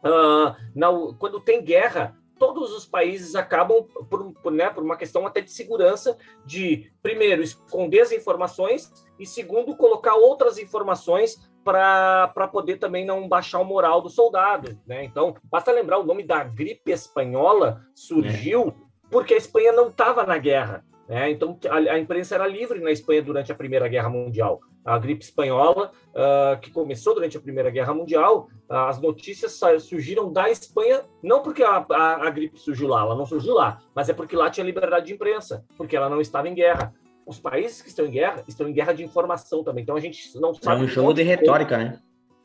Uh, 0.04 0.56
na, 0.76 0.90
quando 1.18 1.40
tem 1.40 1.64
guerra, 1.64 2.16
todos 2.38 2.74
os 2.74 2.86
países 2.86 3.36
acabam, 3.36 3.84
por, 4.10 4.34
por, 4.34 4.52
né, 4.52 4.70
por 4.70 4.84
uma 4.84 4.98
questão 4.98 5.26
até 5.26 5.40
de 5.40 5.52
segurança, 5.52 6.18
de, 6.46 6.92
primeiro, 7.02 7.42
esconder 7.42 8.02
as 8.02 8.12
informações 8.12 8.92
e, 9.18 9.26
segundo, 9.26 9.78
colocar 9.78 10.16
outras 10.16 10.58
informações 10.58 11.38
para 11.64 12.50
poder 12.52 12.78
também 12.78 13.06
não 13.06 13.30
baixar 13.30 13.60
o 13.60 13.66
moral 13.66 14.02
do 14.02 14.10
soldado. 14.10 14.78
Né? 14.86 15.06
Então, 15.06 15.36
basta 15.46 15.72
lembrar 15.72 16.00
o 16.00 16.04
nome 16.04 16.24
da 16.24 16.44
gripe 16.44 16.92
espanhola 16.92 17.82
surgiu 17.96 18.68
é. 18.68 18.74
porque 19.10 19.34
a 19.34 19.38
Espanha 19.38 19.72
não 19.72 19.88
estava 19.88 20.26
na 20.26 20.38
guerra. 20.38 20.84
Né? 21.08 21.32
Então, 21.32 21.58
a, 21.70 21.76
a 21.94 22.00
imprensa 22.00 22.36
era 22.36 22.46
livre 22.46 22.82
na 22.82 22.92
Espanha 22.92 23.22
durante 23.22 23.52
a 23.52 23.56
Primeira 23.56 23.88
Guerra 23.88 24.10
Mundial 24.10 24.60
a 24.86 24.98
gripe 24.98 25.24
espanhola, 25.24 25.92
uh, 26.10 26.60
que 26.60 26.72
começou 26.72 27.14
durante 27.14 27.38
a 27.38 27.42
Primeira 27.42 27.70
Guerra 27.70 27.94
Mundial, 27.94 28.50
uh, 28.70 28.74
as 28.74 29.00
notícias 29.00 29.60
surgiram 29.80 30.32
da 30.32 30.50
Espanha, 30.50 31.02
não 31.22 31.42
porque 31.42 31.64
a, 31.64 31.86
a, 31.90 32.28
a, 32.28 32.30
gripe 32.30 32.60
surgiu 32.60 32.88
lá, 32.88 33.02
ela 33.02 33.16
não 33.16 33.26
surgiu 33.26 33.54
lá, 33.54 33.82
mas 33.96 34.10
é 34.10 34.14
porque 34.14 34.36
lá 34.36 34.50
tinha 34.50 34.66
liberdade 34.66 35.08
de 35.08 35.14
imprensa, 35.14 35.66
porque 35.78 35.96
ela 35.96 36.10
não 36.10 36.20
estava 36.20 36.48
em 36.48 36.54
guerra. 36.54 36.94
Os 37.26 37.40
países 37.40 37.82
que 37.82 37.88
estão 37.88 38.06
em 38.06 38.12
guerra 38.12 38.44
estão 38.48 38.68
em 38.68 38.74
guerra 38.74 38.94
de 38.94 39.04
informação 39.04 39.64
também, 39.64 39.84
então 39.84 39.96
a 39.96 40.00
gente 40.00 40.38
não 40.40 40.54
sabe. 40.54 40.82
É 40.82 40.84
um 40.84 40.88
jogo 40.88 41.14
de 41.14 41.24
retórica, 41.24 41.78
né? 41.78 42.00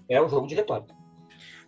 É 0.09 0.22
um 0.22 0.29
jogo 0.29 0.46
de 0.46 0.55
retórica. 0.55 0.94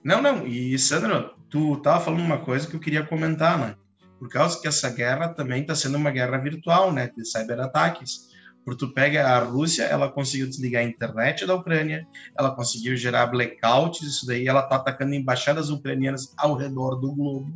Não, 0.02 0.22
não, 0.22 0.46
e 0.46 0.78
Sandro, 0.78 1.34
tu 1.50 1.74
estava 1.74 2.00
falando 2.00 2.20
uma 2.20 2.38
coisa 2.38 2.66
que 2.68 2.74
eu 2.74 2.80
queria 2.80 3.04
comentar, 3.04 3.58
né? 3.58 3.74
Por 4.18 4.28
causa 4.28 4.60
que 4.60 4.68
essa 4.68 4.88
guerra 4.90 5.30
também 5.30 5.62
está 5.62 5.74
sendo 5.74 5.96
uma 5.96 6.10
guerra 6.10 6.38
virtual, 6.38 6.92
né? 6.92 7.10
De 7.14 7.24
cyberataques 7.24 8.30
porque 8.64 8.86
tu 8.86 8.92
pega 8.92 9.26
a 9.26 9.38
Rússia, 9.42 9.84
ela 9.84 10.10
conseguiu 10.10 10.46
desligar 10.46 10.82
a 10.82 10.86
internet 10.86 11.46
da 11.46 11.54
Ucrânia, 11.54 12.06
ela 12.38 12.54
conseguiu 12.54 12.96
gerar 12.96 13.26
blackouts, 13.26 14.02
isso 14.02 14.26
daí, 14.26 14.46
ela 14.46 14.62
tá 14.62 14.76
atacando 14.76 15.14
embaixadas 15.14 15.70
ucranianas 15.70 16.32
ao 16.36 16.54
redor 16.54 16.96
do 16.96 17.12
globo. 17.12 17.52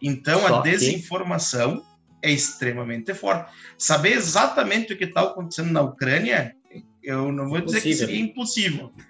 Então, 0.00 0.40
Só 0.40 0.58
a 0.58 0.62
desinformação 0.62 1.78
que... 1.78 2.28
é 2.28 2.30
extremamente 2.30 3.14
forte. 3.14 3.50
Saber 3.78 4.12
exatamente 4.12 4.92
o 4.92 4.96
que 4.96 5.04
está 5.04 5.22
acontecendo 5.22 5.72
na 5.72 5.82
Ucrânia, 5.82 6.54
eu 7.02 7.32
não 7.32 7.48
vou 7.48 7.60
dizer 7.60 7.78
impossível. 7.78 7.90
que 7.90 7.94
seria 7.94 8.20
impossível, 8.20 8.92
é. 8.96 9.02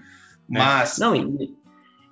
mas... 0.48 0.98
Não, 0.98 1.14
e, 1.14 1.54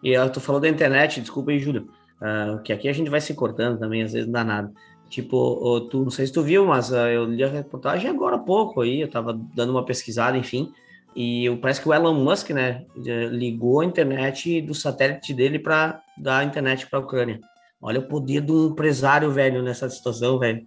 e 0.03 0.29
tu 0.31 0.40
falou 0.40 0.61
da 0.61 0.68
internet, 0.68 1.20
desculpa 1.20 1.53
aí, 1.53 1.61
Júlio, 1.61 1.88
uh, 2.20 2.61
que 2.62 2.72
aqui 2.72 2.88
a 2.88 2.92
gente 2.92 3.11
vai 3.11 3.20
se 3.20 3.33
cortando 3.33 3.79
também, 3.79 4.03
às 4.03 4.12
vezes 4.12 4.27
não 4.27 4.33
dá 4.33 4.44
nada. 4.44 4.72
Tipo, 5.14 5.81
tu, 5.83 6.03
não 6.03 6.11
sei 6.11 6.27
se 6.27 6.33
tu 6.33 6.42
viu, 6.42 6.66
mas 6.66 6.90
uh, 6.90 7.07
eu 7.07 7.24
li 7.24 7.44
a 7.44 7.48
reportagem 7.48 8.11
agora 8.11 8.35
há 8.35 8.38
pouco 8.40 8.81
aí, 8.81 9.00
eu 9.00 9.09
tava 9.09 9.33
dando 9.55 9.70
uma 9.70 9.85
pesquisada, 9.85 10.37
enfim, 10.37 10.72
e 11.14 11.57
parece 11.62 11.81
que 11.81 11.88
o 11.88 11.94
Elon 11.94 12.14
Musk, 12.14 12.50
né, 12.50 12.85
ligou 13.31 13.81
a 13.81 13.85
internet 13.85 14.61
do 14.61 14.74
satélite 14.74 15.33
dele 15.33 15.61
para 15.61 16.03
dar 16.18 16.38
a 16.38 16.44
internet 16.44 16.88
para 16.88 16.98
a 16.98 17.03
Ucrânia. 17.03 17.38
Olha 17.81 18.00
o 18.00 18.09
poder 18.09 18.40
de 18.40 18.50
um 18.50 18.70
empresário, 18.70 19.31
velho, 19.31 19.62
nessa 19.62 19.88
situação, 19.88 20.37
velho. 20.37 20.66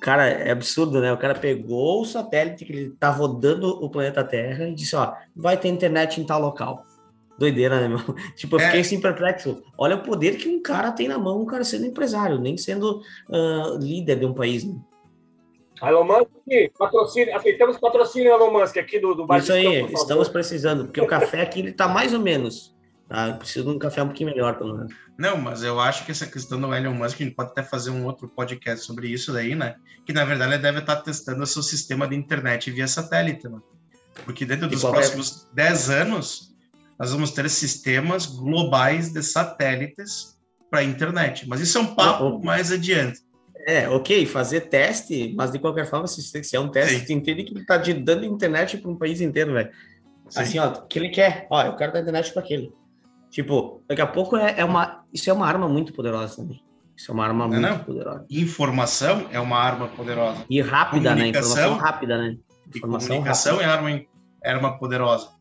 Cara, 0.00 0.28
é 0.28 0.52
absurdo, 0.52 1.00
né? 1.00 1.12
O 1.12 1.18
cara 1.18 1.34
pegou 1.34 2.02
o 2.02 2.04
satélite 2.04 2.64
que 2.64 2.72
ele 2.72 2.90
tá 2.90 3.10
rodando 3.10 3.66
o 3.84 3.90
planeta 3.90 4.22
Terra 4.22 4.68
e 4.68 4.74
disse, 4.76 4.94
ó, 4.94 5.12
vai 5.34 5.56
ter 5.56 5.66
internet 5.70 6.20
em 6.20 6.24
tal 6.24 6.40
local. 6.40 6.84
Doideira, 7.38 7.80
né, 7.80 7.88
meu? 7.88 7.98
Tipo, 8.36 8.56
eu 8.56 8.60
fiquei 8.60 8.78
é. 8.78 8.80
assim 8.80 9.00
perplexo. 9.00 9.62
Olha 9.76 9.96
o 9.96 10.02
poder 10.02 10.36
que 10.36 10.48
um 10.48 10.62
cara 10.62 10.92
tem 10.92 11.08
na 11.08 11.18
mão, 11.18 11.42
um 11.42 11.46
cara 11.46 11.64
sendo 11.64 11.86
empresário, 11.86 12.38
nem 12.38 12.56
sendo 12.56 13.00
uh, 13.28 13.78
líder 13.78 14.20
de 14.20 14.26
um 14.26 14.34
país, 14.34 14.64
né? 14.64 14.76
Elon 15.82 16.04
Musk, 16.04 16.28
patrocínio, 16.78 17.36
aceitamos 17.36 17.78
patrocínio 17.78 18.32
Elon 18.32 18.52
Musk 18.52 18.76
aqui 18.76 18.98
do, 18.98 19.14
do 19.14 19.36
Isso 19.36 19.52
aí, 19.52 19.82
Campo, 19.82 19.92
estamos 19.92 20.28
precisando, 20.28 20.84
porque 20.84 21.00
o 21.00 21.06
café 21.06 21.42
aqui 21.42 21.58
ele 21.58 21.72
tá 21.72 21.88
mais 21.88 22.14
ou 22.14 22.20
menos. 22.20 22.74
Tá? 23.08 23.32
Preciso 23.34 23.66
de 23.66 23.70
um 23.72 23.78
café 23.78 24.02
um 24.02 24.06
pouquinho 24.06 24.30
melhor, 24.30 24.56
pelo 24.56 24.76
menos. 24.76 24.94
Não, 25.18 25.36
mas 25.36 25.62
eu 25.62 25.78
acho 25.78 26.06
que 26.06 26.10
essa 26.10 26.26
questão 26.26 26.60
do 26.60 26.74
Elon 26.74 26.94
Musk, 26.94 27.20
a 27.20 27.24
gente 27.24 27.34
pode 27.34 27.50
até 27.50 27.62
fazer 27.62 27.90
um 27.90 28.06
outro 28.06 28.28
podcast 28.28 28.86
sobre 28.86 29.08
isso 29.08 29.32
daí, 29.32 29.54
né? 29.54 29.76
Que 30.06 30.12
na 30.12 30.24
verdade 30.24 30.54
ele 30.54 30.62
deve 30.62 30.78
estar 30.78 30.96
testando 30.96 31.42
o 31.42 31.46
seu 31.46 31.62
sistema 31.62 32.08
de 32.08 32.16
internet 32.16 32.70
via 32.70 32.88
satélite, 32.88 33.48
né? 33.48 33.58
Porque 34.24 34.46
dentro 34.46 34.68
dos 34.68 34.80
próximos 34.82 35.48
10 35.52 35.90
anos, 35.90 36.53
nós 36.98 37.12
vamos 37.12 37.30
ter 37.32 37.48
sistemas 37.50 38.26
globais 38.26 39.12
de 39.12 39.22
satélites 39.22 40.38
para 40.70 40.80
a 40.80 40.84
internet. 40.84 41.48
Mas 41.48 41.60
isso 41.60 41.78
é 41.78 41.80
um 41.80 41.94
papo 41.94 42.42
mais 42.44 42.72
adiante. 42.72 43.20
É, 43.66 43.88
ok, 43.88 44.26
fazer 44.26 44.62
teste, 44.62 45.32
mas 45.36 45.50
de 45.50 45.58
qualquer 45.58 45.86
forma, 45.86 46.06
se, 46.06 46.22
se 46.22 46.56
é 46.56 46.60
um 46.60 46.68
teste, 46.68 46.98
Sim. 46.98 47.04
tu 47.06 47.12
entende 47.12 47.44
que 47.44 47.52
ele 47.52 47.60
está 47.60 47.78
dando 47.78 48.24
internet 48.24 48.76
para 48.76 48.90
um 48.90 48.96
país 48.96 49.20
inteiro, 49.20 49.54
velho. 49.54 49.70
Assim, 50.36 50.58
ó, 50.58 50.70
que 50.70 50.98
ele 50.98 51.08
quer? 51.08 51.46
Ó, 51.50 51.62
eu 51.62 51.76
quero 51.76 51.92
dar 51.92 52.00
internet 52.00 52.32
para 52.32 52.42
aquele. 52.42 52.72
Tipo, 53.30 53.82
daqui 53.88 54.02
a 54.02 54.06
pouco 54.06 54.36
é, 54.36 54.60
é, 54.60 54.64
uma. 54.64 55.04
Isso 55.12 55.28
é 55.30 55.32
uma 55.32 55.46
arma 55.46 55.68
muito 55.68 55.92
poderosa 55.92 56.36
também. 56.36 56.62
Isso 56.96 57.10
é 57.10 57.14
uma 57.14 57.24
arma 57.24 57.48
não, 57.48 57.50
muito 57.50 57.68
não. 57.68 57.78
poderosa. 57.78 58.26
Informação 58.30 59.26
é 59.32 59.40
uma 59.40 59.58
arma 59.58 59.88
poderosa. 59.88 60.44
E 60.48 60.60
rápida, 60.60 61.14
né? 61.14 61.28
Informação 61.28 61.76
rápida, 61.76 62.18
né? 62.18 62.36
Informação 62.74 63.06
e 63.06 63.18
comunicação 63.18 63.56
rápida. 63.56 63.70
é 63.70 63.74
arma, 63.74 63.90
é 64.44 64.52
arma 64.52 64.78
poderosa. 64.78 65.33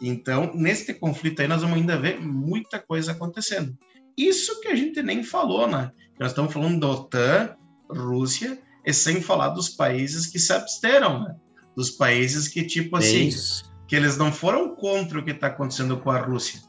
Então, 0.00 0.52
nesse 0.54 0.94
conflito 0.94 1.40
aí, 1.40 1.48
nós 1.48 1.62
vamos 1.62 1.78
ainda 1.78 1.98
ver 1.98 2.20
muita 2.20 2.78
coisa 2.78 3.12
acontecendo. 3.12 3.76
Isso 4.16 4.60
que 4.60 4.68
a 4.68 4.74
gente 4.74 5.02
nem 5.02 5.22
falou, 5.22 5.66
né? 5.66 5.90
Nós 6.18 6.30
estamos 6.30 6.52
falando 6.52 6.80
da 6.80 6.88
OTAN, 6.88 7.56
Rússia, 7.90 8.58
e 8.84 8.92
sem 8.92 9.20
falar 9.20 9.48
dos 9.50 9.70
países 9.70 10.26
que 10.26 10.38
se 10.38 10.52
absteram, 10.52 11.22
né? 11.22 11.34
Dos 11.76 11.90
países 11.90 12.48
que, 12.48 12.62
tipo 12.62 12.96
assim, 12.96 13.28
Isso. 13.28 13.70
que 13.86 13.96
eles 13.96 14.16
não 14.16 14.32
foram 14.32 14.74
contra 14.74 15.18
o 15.18 15.24
que 15.24 15.32
está 15.32 15.48
acontecendo 15.48 15.98
com 15.98 16.10
a 16.10 16.18
Rússia. 16.18 16.60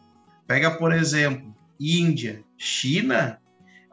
Pega, 0.46 0.78
por 0.78 0.94
exemplo, 0.94 1.54
Índia, 1.80 2.44
China. 2.58 3.40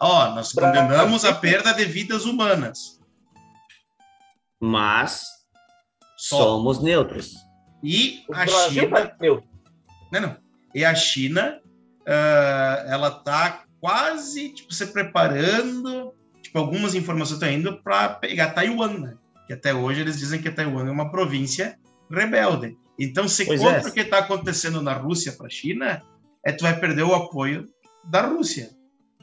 Ó, 0.00 0.34
nós 0.34 0.52
condenamos 0.52 1.24
a 1.24 1.34
perda 1.34 1.72
de 1.72 1.84
vidas 1.84 2.24
humanas. 2.24 3.00
Mas 4.60 5.26
Só. 6.16 6.38
somos 6.38 6.82
neutros. 6.82 7.43
E 7.84 8.24
o 8.28 8.34
a 8.34 8.44
Brasil 8.44 8.82
China. 8.84 9.16
Meu. 9.20 9.44
Não, 10.10 10.20
não. 10.20 10.36
E 10.74 10.84
a 10.84 10.94
China, 10.94 11.60
uh, 12.00 12.90
ela 12.90 13.08
está 13.08 13.64
quase 13.78 14.48
tipo, 14.54 14.72
se 14.72 14.86
preparando. 14.86 16.14
Tipo, 16.42 16.58
algumas 16.58 16.94
informações 16.94 17.34
estão 17.34 17.52
indo 17.52 17.82
para 17.82 18.08
pegar 18.08 18.50
Taiwan, 18.50 18.98
né? 18.98 19.14
Que 19.46 19.52
até 19.52 19.74
hoje 19.74 20.00
eles 20.00 20.18
dizem 20.18 20.40
que 20.40 20.50
Taiwan 20.50 20.88
é 20.88 20.90
uma 20.90 21.10
província 21.10 21.78
rebelde. 22.10 22.76
Então, 22.98 23.28
se 23.28 23.44
pois 23.44 23.60
é. 23.60 23.80
o 23.80 23.92
que 23.92 24.00
está 24.00 24.18
acontecendo 24.18 24.80
na 24.80 24.94
Rússia 24.94 25.32
para 25.32 25.46
a 25.46 25.50
China, 25.50 26.02
é 26.44 26.52
tu 26.52 26.62
vai 26.62 26.78
perder 26.78 27.02
o 27.02 27.14
apoio 27.14 27.68
da 28.04 28.22
Rússia. 28.22 28.70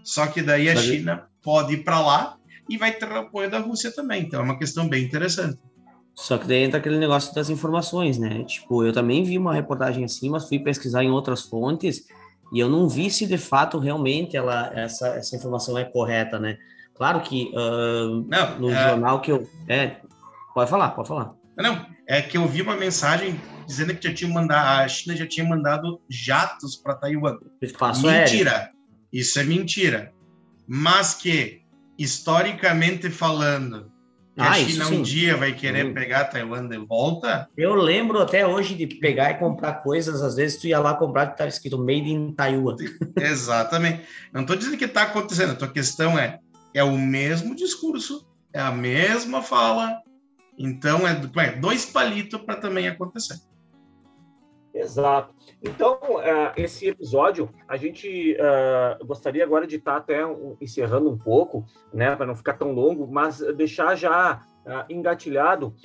Só 0.04 0.28
que 0.28 0.42
daí 0.42 0.70
a 0.70 0.76
China 0.76 1.28
pode 1.42 1.74
ir 1.74 1.84
para 1.84 2.00
lá 2.00 2.38
e 2.70 2.78
vai 2.78 2.92
ter 2.92 3.10
o 3.10 3.18
apoio 3.18 3.50
da 3.50 3.60
Rússia 3.60 3.92
também. 3.92 4.24
Então 4.24 4.40
é 4.40 4.44
uma 4.44 4.58
questão 4.58 4.88
bem 4.88 5.04
interessante. 5.04 5.60
Só 6.22 6.38
que 6.38 6.48
daí 6.48 6.64
entra 6.64 6.78
aquele 6.78 7.00
negócio 7.00 7.34
das 7.34 7.50
informações, 7.50 8.20
né? 8.20 8.44
Tipo, 8.44 8.86
eu 8.86 8.94
também 8.94 9.24
vi 9.24 9.40
uma 9.40 9.56
reportagem 9.56 10.06
assim, 10.06 10.30
mas 10.30 10.48
fui 10.48 10.60
pesquisar 10.60 11.04
em 11.04 11.10
outras 11.10 11.42
fontes 11.42 12.06
e 12.54 12.60
eu 12.60 12.70
não 12.70 12.88
vi 12.88 13.10
se 13.10 13.26
de 13.26 13.40
fato 13.40 13.80
realmente 13.80 14.38
ela, 14.38 14.72
essa, 14.76 15.08
essa 15.16 15.36
informação 15.36 15.76
é 15.80 15.84
correta, 15.84 16.38
né? 16.38 16.60
Claro 16.94 17.22
que 17.22 17.52
uh, 17.56 18.24
não, 18.30 18.60
no 18.60 18.70
é... 18.70 18.90
jornal 18.90 19.20
que 19.20 19.32
eu. 19.32 19.50
É, 19.68 19.96
pode 20.54 20.70
falar, 20.70 20.90
pode 20.90 21.08
falar. 21.08 21.34
Não, 21.58 21.88
é 22.08 22.22
que 22.22 22.38
eu 22.38 22.48
vi 22.48 22.62
uma 22.62 22.78
mensagem 22.78 23.42
dizendo 23.66 23.96
que 23.96 24.08
já 24.08 24.14
tinha 24.14 24.32
mandado, 24.32 24.84
a 24.84 24.88
China 24.88 25.16
já 25.16 25.26
tinha 25.26 25.44
mandado 25.44 26.00
jatos 26.08 26.76
para 26.76 26.94
Taiwan. 26.94 27.40
Espaço 27.60 28.06
mentira. 28.06 28.52
Aéreo. 28.52 28.70
Isso 29.12 29.40
é 29.40 29.44
mentira. 29.44 30.14
Mas 30.68 31.16
que, 31.16 31.64
historicamente 31.98 33.10
falando, 33.10 33.92
ah, 34.38 34.52
a 34.52 34.56
China 34.56 34.88
um 34.88 35.02
dia 35.02 35.36
vai 35.36 35.54
querer 35.54 35.86
hum. 35.86 35.94
pegar 35.94 36.22
a 36.22 36.26
Taiwan 36.26 36.68
de 36.68 36.78
volta? 36.78 37.50
Eu 37.58 37.76
lembro 37.76 38.20
até 38.20 38.48
hoje 38.48 38.76
de 38.76 38.88
pegar 38.88 39.32
e 39.32 39.34
comprar 39.36 39.76
coisas, 39.84 40.22
às 40.22 40.36
vezes 40.36 40.60
tu 40.60 40.68
ia 40.68 40.80
lá 40.80 40.94
comprar 40.94 41.28
e 41.28 41.32
estava 41.32 41.50
escrito 41.50 41.78
Made 41.78 42.10
in 42.10 42.34
Taiwan. 42.34 42.78
Exatamente. 43.18 44.04
Não 44.32 44.42
estou 44.42 44.56
dizendo 44.56 44.78
que 44.78 44.86
está 44.86 45.04
acontecendo, 45.04 45.52
a 45.52 45.56
tua 45.56 45.68
questão 45.68 46.18
é, 46.18 46.40
é 46.74 46.84
o 46.84 46.98
mesmo 46.98 47.56
discurso, 47.56 48.26
é 48.54 48.60
a 48.60 48.72
mesma 48.72 49.42
fala, 49.42 49.98
então 50.58 51.08
é, 51.08 51.12
é 51.38 51.52
dois 51.52 51.86
palitos 51.86 52.40
para 52.42 52.56
também 52.56 52.88
acontecer. 52.88 53.36
Exato. 54.74 55.34
Então, 55.62 56.00
uh, 56.02 56.52
esse 56.56 56.88
episódio, 56.88 57.50
a 57.68 57.76
gente 57.76 58.36
uh, 58.36 59.06
gostaria 59.06 59.44
agora 59.44 59.68
de 59.68 59.76
estar 59.76 59.94
tá 59.94 59.98
até 59.98 60.22
encerrando 60.62 61.10
um 61.10 61.18
pouco, 61.18 61.66
né, 61.94 62.16
para 62.16 62.26
não 62.26 62.36
ficar 62.36 62.54
tão 62.54 62.72
longo, 62.72 63.06
mas 63.08 63.40
deixar 63.56 63.96
já 63.96 64.42
uh, 64.66 64.86
engatilhado 64.90 65.76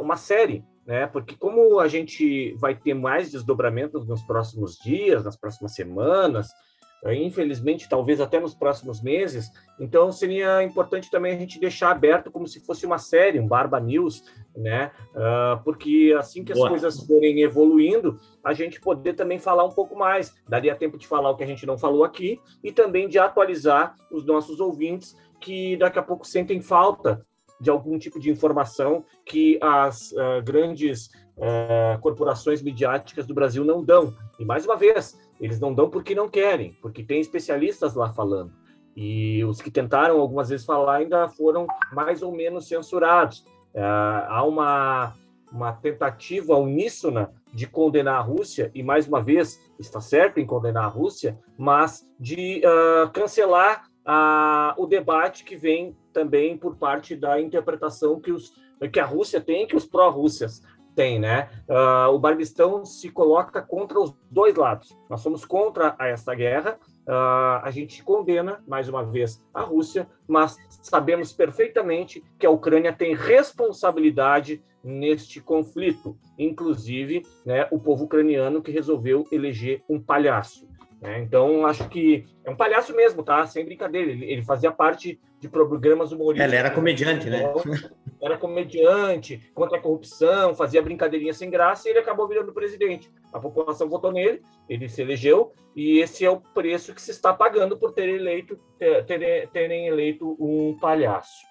uma 0.00 0.16
série, 0.16 0.64
né, 0.86 1.06
porque 1.06 1.36
como 1.36 1.78
a 1.78 1.88
gente 1.88 2.54
vai 2.54 2.74
ter 2.74 2.94
mais 2.94 3.30
desdobramentos 3.30 4.06
nos 4.06 4.22
próximos 4.22 4.76
dias, 4.78 5.24
nas 5.24 5.36
próximas 5.36 5.74
semanas, 5.74 6.48
infelizmente, 7.10 7.88
talvez 7.88 8.20
até 8.20 8.38
nos 8.38 8.54
próximos 8.54 9.02
meses. 9.02 9.50
Então, 9.80 10.12
seria 10.12 10.62
importante 10.62 11.10
também 11.10 11.34
a 11.34 11.38
gente 11.38 11.58
deixar 11.58 11.90
aberto 11.90 12.30
como 12.30 12.46
se 12.46 12.60
fosse 12.60 12.86
uma 12.86 12.98
série, 12.98 13.40
um 13.40 13.48
Barba 13.48 13.80
News, 13.80 14.22
né? 14.56 14.92
Uh, 15.10 15.62
porque 15.64 16.14
assim 16.16 16.44
que 16.44 16.52
as 16.52 16.58
Boa. 16.58 16.70
coisas 16.70 17.04
forem 17.04 17.40
evoluindo, 17.40 18.20
a 18.44 18.52
gente 18.52 18.80
poder 18.80 19.14
também 19.14 19.38
falar 19.38 19.64
um 19.64 19.72
pouco 19.72 19.98
mais. 19.98 20.32
Daria 20.48 20.76
tempo 20.76 20.96
de 20.96 21.08
falar 21.08 21.30
o 21.30 21.36
que 21.36 21.42
a 21.42 21.46
gente 21.46 21.66
não 21.66 21.76
falou 21.76 22.04
aqui 22.04 22.40
e 22.62 22.70
também 22.70 23.08
de 23.08 23.18
atualizar 23.18 23.96
os 24.10 24.24
nossos 24.24 24.60
ouvintes 24.60 25.16
que 25.40 25.76
daqui 25.76 25.98
a 25.98 26.02
pouco 26.02 26.24
sentem 26.24 26.60
falta 26.60 27.26
de 27.60 27.70
algum 27.70 27.98
tipo 27.98 28.18
de 28.18 28.28
informação 28.28 29.04
que 29.24 29.58
as 29.62 30.10
uh, 30.12 30.42
grandes 30.44 31.06
uh, 31.36 31.98
corporações 32.00 32.60
midiáticas 32.60 33.24
do 33.24 33.34
Brasil 33.34 33.64
não 33.64 33.84
dão. 33.84 34.12
E 34.38 34.44
mais 34.44 34.64
uma 34.64 34.76
vez, 34.76 35.16
eles 35.42 35.58
não 35.58 35.74
dão 35.74 35.90
porque 35.90 36.14
não 36.14 36.28
querem, 36.28 36.78
porque 36.80 37.02
tem 37.02 37.20
especialistas 37.20 37.94
lá 37.94 38.12
falando. 38.12 38.52
E 38.94 39.44
os 39.44 39.60
que 39.60 39.72
tentaram 39.72 40.20
algumas 40.20 40.50
vezes 40.50 40.64
falar 40.64 40.98
ainda 40.98 41.28
foram 41.28 41.66
mais 41.92 42.22
ou 42.22 42.30
menos 42.30 42.68
censurados. 42.68 43.44
É, 43.74 43.82
há 43.82 44.44
uma, 44.44 45.14
uma 45.50 45.72
tentativa 45.72 46.56
uníssona 46.56 47.32
de 47.52 47.66
condenar 47.66 48.18
a 48.18 48.20
Rússia, 48.22 48.70
e 48.72 48.84
mais 48.84 49.08
uma 49.08 49.20
vez, 49.20 49.58
está 49.80 50.00
certo 50.00 50.38
em 50.38 50.46
condenar 50.46 50.84
a 50.84 50.88
Rússia, 50.88 51.36
mas 51.58 52.08
de 52.20 52.62
uh, 52.64 53.10
cancelar 53.10 53.84
uh, 54.06 54.80
o 54.80 54.86
debate 54.86 55.42
que 55.42 55.56
vem 55.56 55.96
também 56.12 56.56
por 56.56 56.76
parte 56.76 57.16
da 57.16 57.40
interpretação 57.40 58.20
que, 58.20 58.30
os, 58.30 58.52
que 58.92 59.00
a 59.00 59.04
Rússia 59.04 59.40
tem, 59.40 59.66
que 59.66 59.76
os 59.76 59.86
pró-Rússias 59.86 60.62
tem, 60.94 61.18
né? 61.18 61.48
Uh, 61.68 62.14
o 62.14 62.18
Barbistão 62.18 62.84
se 62.84 63.10
coloca 63.10 63.62
contra 63.62 64.00
os 64.00 64.14
dois 64.30 64.54
lados. 64.54 64.96
Nós 65.08 65.20
somos 65.20 65.44
contra 65.44 65.96
essa 65.98 66.34
guerra. 66.34 66.78
Uh, 67.06 67.62
a 67.62 67.70
gente 67.70 68.02
condena, 68.02 68.62
mais 68.66 68.88
uma 68.88 69.04
vez, 69.04 69.42
a 69.52 69.62
Rússia, 69.62 70.06
mas 70.26 70.56
sabemos 70.82 71.32
perfeitamente 71.32 72.22
que 72.38 72.46
a 72.46 72.50
Ucrânia 72.50 72.92
tem 72.92 73.14
responsabilidade 73.14 74.62
neste 74.84 75.40
conflito, 75.40 76.16
inclusive 76.38 77.24
né, 77.44 77.68
o 77.70 77.78
povo 77.78 78.04
ucraniano 78.04 78.62
que 78.62 78.72
resolveu 78.72 79.26
eleger 79.30 79.82
um 79.88 80.00
palhaço. 80.00 80.68
Né? 81.00 81.20
Então, 81.20 81.66
acho 81.66 81.88
que 81.88 82.24
é 82.44 82.50
um 82.50 82.56
palhaço 82.56 82.94
mesmo, 82.94 83.22
tá? 83.22 83.44
Sem 83.46 83.64
brincadeira. 83.64 84.10
Ele, 84.10 84.24
ele 84.24 84.42
fazia 84.42 84.70
parte 84.70 85.20
de 85.42 85.48
programas 85.48 86.12
humorísticos. 86.12 86.52
Ele 86.52 86.56
era 86.56 86.70
comediante, 86.70 87.28
né? 87.28 87.52
Era 88.22 88.38
comediante, 88.38 89.50
contra 89.52 89.76
a 89.76 89.80
corrupção, 89.80 90.54
fazia 90.54 90.80
brincadeirinha 90.80 91.34
sem 91.34 91.50
graça 91.50 91.88
e 91.88 91.90
ele 91.90 91.98
acabou 91.98 92.28
virando 92.28 92.52
presidente. 92.52 93.10
A 93.32 93.40
população 93.40 93.88
votou 93.88 94.12
nele, 94.12 94.40
ele 94.68 94.88
se 94.88 95.02
elegeu 95.02 95.52
e 95.74 95.98
esse 95.98 96.24
é 96.24 96.30
o 96.30 96.40
preço 96.40 96.94
que 96.94 97.02
se 97.02 97.10
está 97.10 97.32
pagando 97.32 97.76
por 97.76 97.92
ter 97.92 98.08
eleito, 98.08 98.56
ter, 98.78 99.04
ter, 99.04 99.48
terem 99.48 99.88
eleito 99.88 100.36
um 100.38 100.78
palhaço. 100.80 101.44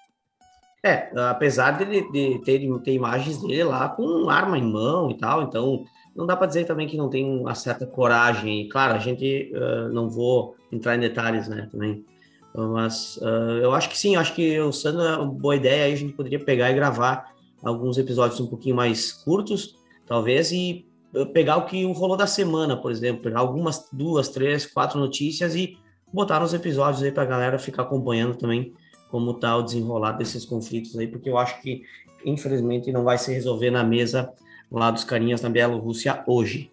É, 0.82 1.10
apesar 1.28 1.72
de, 1.72 2.10
de 2.10 2.38
ter, 2.38 2.60
ter 2.82 2.92
imagens 2.94 3.42
dele 3.42 3.64
lá 3.64 3.90
com 3.90 4.30
arma 4.30 4.56
em 4.56 4.64
mão 4.64 5.10
e 5.10 5.18
tal, 5.18 5.42
então 5.42 5.84
não 6.16 6.24
dá 6.24 6.34
para 6.34 6.46
dizer 6.46 6.64
também 6.64 6.88
que 6.88 6.96
não 6.96 7.10
tem 7.10 7.26
uma 7.26 7.54
certa 7.54 7.86
coragem. 7.86 8.66
Claro, 8.70 8.94
a 8.94 8.98
gente 8.98 9.52
uh, 9.54 9.92
não 9.92 10.08
vou 10.08 10.56
entrar 10.72 10.96
em 10.96 11.00
detalhes, 11.00 11.46
né, 11.46 11.68
também. 11.70 12.06
Mas 12.54 13.16
uh, 13.16 13.58
eu 13.62 13.72
acho 13.72 13.88
que 13.88 13.96
sim, 13.96 14.16
acho 14.16 14.34
que 14.34 14.60
o 14.60 14.72
Sandro 14.72 15.02
é 15.02 15.16
uma 15.16 15.26
boa 15.26 15.56
ideia. 15.56 15.84
Aí 15.84 15.92
a 15.92 15.96
gente 15.96 16.12
poderia 16.12 16.38
pegar 16.38 16.70
e 16.70 16.74
gravar 16.74 17.32
alguns 17.62 17.96
episódios 17.96 18.40
um 18.40 18.46
pouquinho 18.46 18.76
mais 18.76 19.12
curtos, 19.12 19.76
talvez, 20.06 20.52
e 20.52 20.84
pegar 21.32 21.56
o 21.58 21.66
que 21.66 21.84
rolou 21.92 22.16
da 22.16 22.26
semana, 22.26 22.76
por 22.76 22.90
exemplo, 22.90 23.22
pegar 23.22 23.40
algumas 23.40 23.88
duas, 23.92 24.28
três, 24.28 24.66
quatro 24.66 24.98
notícias 24.98 25.54
e 25.54 25.78
botar 26.12 26.40
nos 26.40 26.54
episódios 26.54 27.02
aí 27.02 27.12
para 27.12 27.22
a 27.22 27.26
galera 27.26 27.58
ficar 27.58 27.82
acompanhando 27.82 28.36
também 28.36 28.74
como 29.10 29.34
tá 29.34 29.54
o 29.56 29.62
desenrolar 29.62 30.12
desses 30.12 30.46
conflitos 30.46 30.96
aí, 30.96 31.06
porque 31.06 31.28
eu 31.28 31.36
acho 31.36 31.60
que 31.60 31.82
infelizmente 32.24 32.90
não 32.90 33.04
vai 33.04 33.18
se 33.18 33.32
resolver 33.32 33.70
na 33.70 33.84
mesa 33.84 34.32
lá 34.70 34.90
dos 34.90 35.04
carinhas 35.04 35.42
na 35.42 35.50
Bielorrússia 35.50 36.24
hoje. 36.26 36.71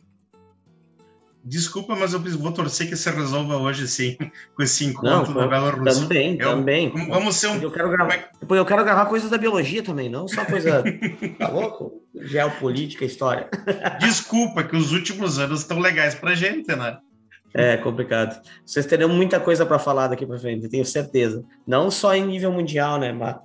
Desculpa, 1.50 1.96
mas 1.96 2.14
eu 2.14 2.20
vou 2.20 2.52
torcer 2.52 2.88
que 2.88 2.96
se 2.96 3.10
resolva 3.10 3.58
hoje, 3.58 3.88
sim, 3.88 4.16
com 4.56 4.62
esse 4.62 4.86
encontro 4.86 5.34
Não, 5.34 5.42
da 5.42 5.48
Bielorrússia. 5.48 6.04
Também, 6.04 6.38
eu, 6.40 6.52
também. 6.52 6.94
Vamos 7.10 7.38
ser 7.38 7.48
um. 7.48 7.60
Eu 7.60 7.72
quero 7.72 7.90
gravar, 7.90 8.30
eu 8.48 8.66
quero 8.66 8.86
gravar 8.86 9.08
coisas 9.08 9.32
da 9.32 9.38
biologia 9.38 9.82
também, 9.82 10.10
não 10.10 10.28
só 10.28 10.46
coisa. 10.46 10.84
tá 11.40 11.48
louco? 11.48 12.04
Geopolítica, 12.14 13.04
história. 13.04 13.50
Desculpa, 14.00 14.64
que 14.64 14.76
os 14.76 14.92
últimos 14.92 15.40
anos 15.40 15.62
estão 15.62 15.80
legais 15.80 16.14
pra 16.14 16.36
gente, 16.36 16.68
né? 16.76 17.00
É 17.52 17.78
complicado. 17.78 18.40
Vocês 18.64 18.86
terão 18.86 19.10
muita 19.10 19.40
coisa 19.40 19.66
para 19.66 19.80
falar 19.80 20.08
daqui 20.08 20.28
para 20.28 20.38
frente, 20.38 20.70
tenho 20.70 20.86
certeza. 20.86 21.44
Não 21.66 21.90
só 21.90 22.14
em 22.14 22.28
nível 22.28 22.52
mundial, 22.52 23.00
né, 23.00 23.12
mas 23.12 23.38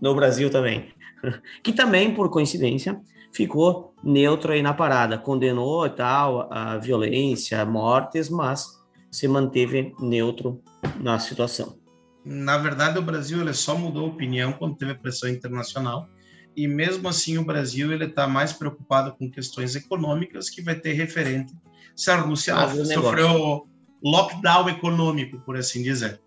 no 0.00 0.12
Brasil 0.12 0.50
também. 0.50 0.92
Que 1.64 1.72
também, 1.72 2.14
por 2.14 2.30
coincidência, 2.30 3.00
ficou 3.32 3.94
neutro 4.02 4.52
aí 4.52 4.62
na 4.62 4.74
parada, 4.74 5.18
condenou 5.18 5.86
e 5.86 5.90
tal 5.90 6.52
a 6.52 6.76
violência, 6.76 7.64
mortes, 7.64 8.28
mas 8.28 8.78
se 9.10 9.26
manteve 9.26 9.94
neutro 10.00 10.62
na 11.00 11.18
situação. 11.18 11.78
Na 12.24 12.58
verdade, 12.58 12.98
o 12.98 13.02
Brasil 13.02 13.40
ele 13.40 13.54
só 13.54 13.76
mudou 13.76 14.08
opinião 14.08 14.52
quando 14.52 14.76
teve 14.76 14.94
pressão 14.94 15.28
internacional 15.28 16.08
e 16.56 16.66
mesmo 16.66 17.08
assim 17.08 17.38
o 17.38 17.44
Brasil 17.44 17.92
ele 17.92 18.04
está 18.04 18.26
mais 18.26 18.52
preocupado 18.52 19.14
com 19.16 19.30
questões 19.30 19.76
econômicas 19.76 20.50
que 20.50 20.60
vai 20.60 20.74
ter 20.74 20.92
referente 20.92 21.54
se 21.94 22.10
a 22.10 22.16
Rússia 22.16 22.56
ah, 22.56 22.68
sofreu 22.84 23.66
lockdown 24.02 24.68
econômico, 24.68 25.40
por 25.40 25.56
assim 25.56 25.82
dizer. 25.82 26.20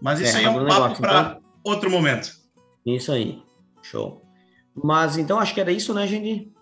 Mas 0.00 0.20
isso 0.20 0.36
é, 0.36 0.40
aí 0.40 0.44
é 0.44 0.50
um 0.50 0.66
papo 0.66 1.00
para 1.00 1.20
então... 1.20 1.42
outro 1.64 1.90
momento. 1.90 2.32
Isso 2.84 3.12
aí, 3.12 3.42
show. 3.82 4.21
Mas 4.74 5.16
então 5.16 5.38
acho 5.38 5.54
que 5.54 5.60
era 5.60 5.72
isso, 5.72 5.92
né, 5.92 6.06
gente? 6.06 6.52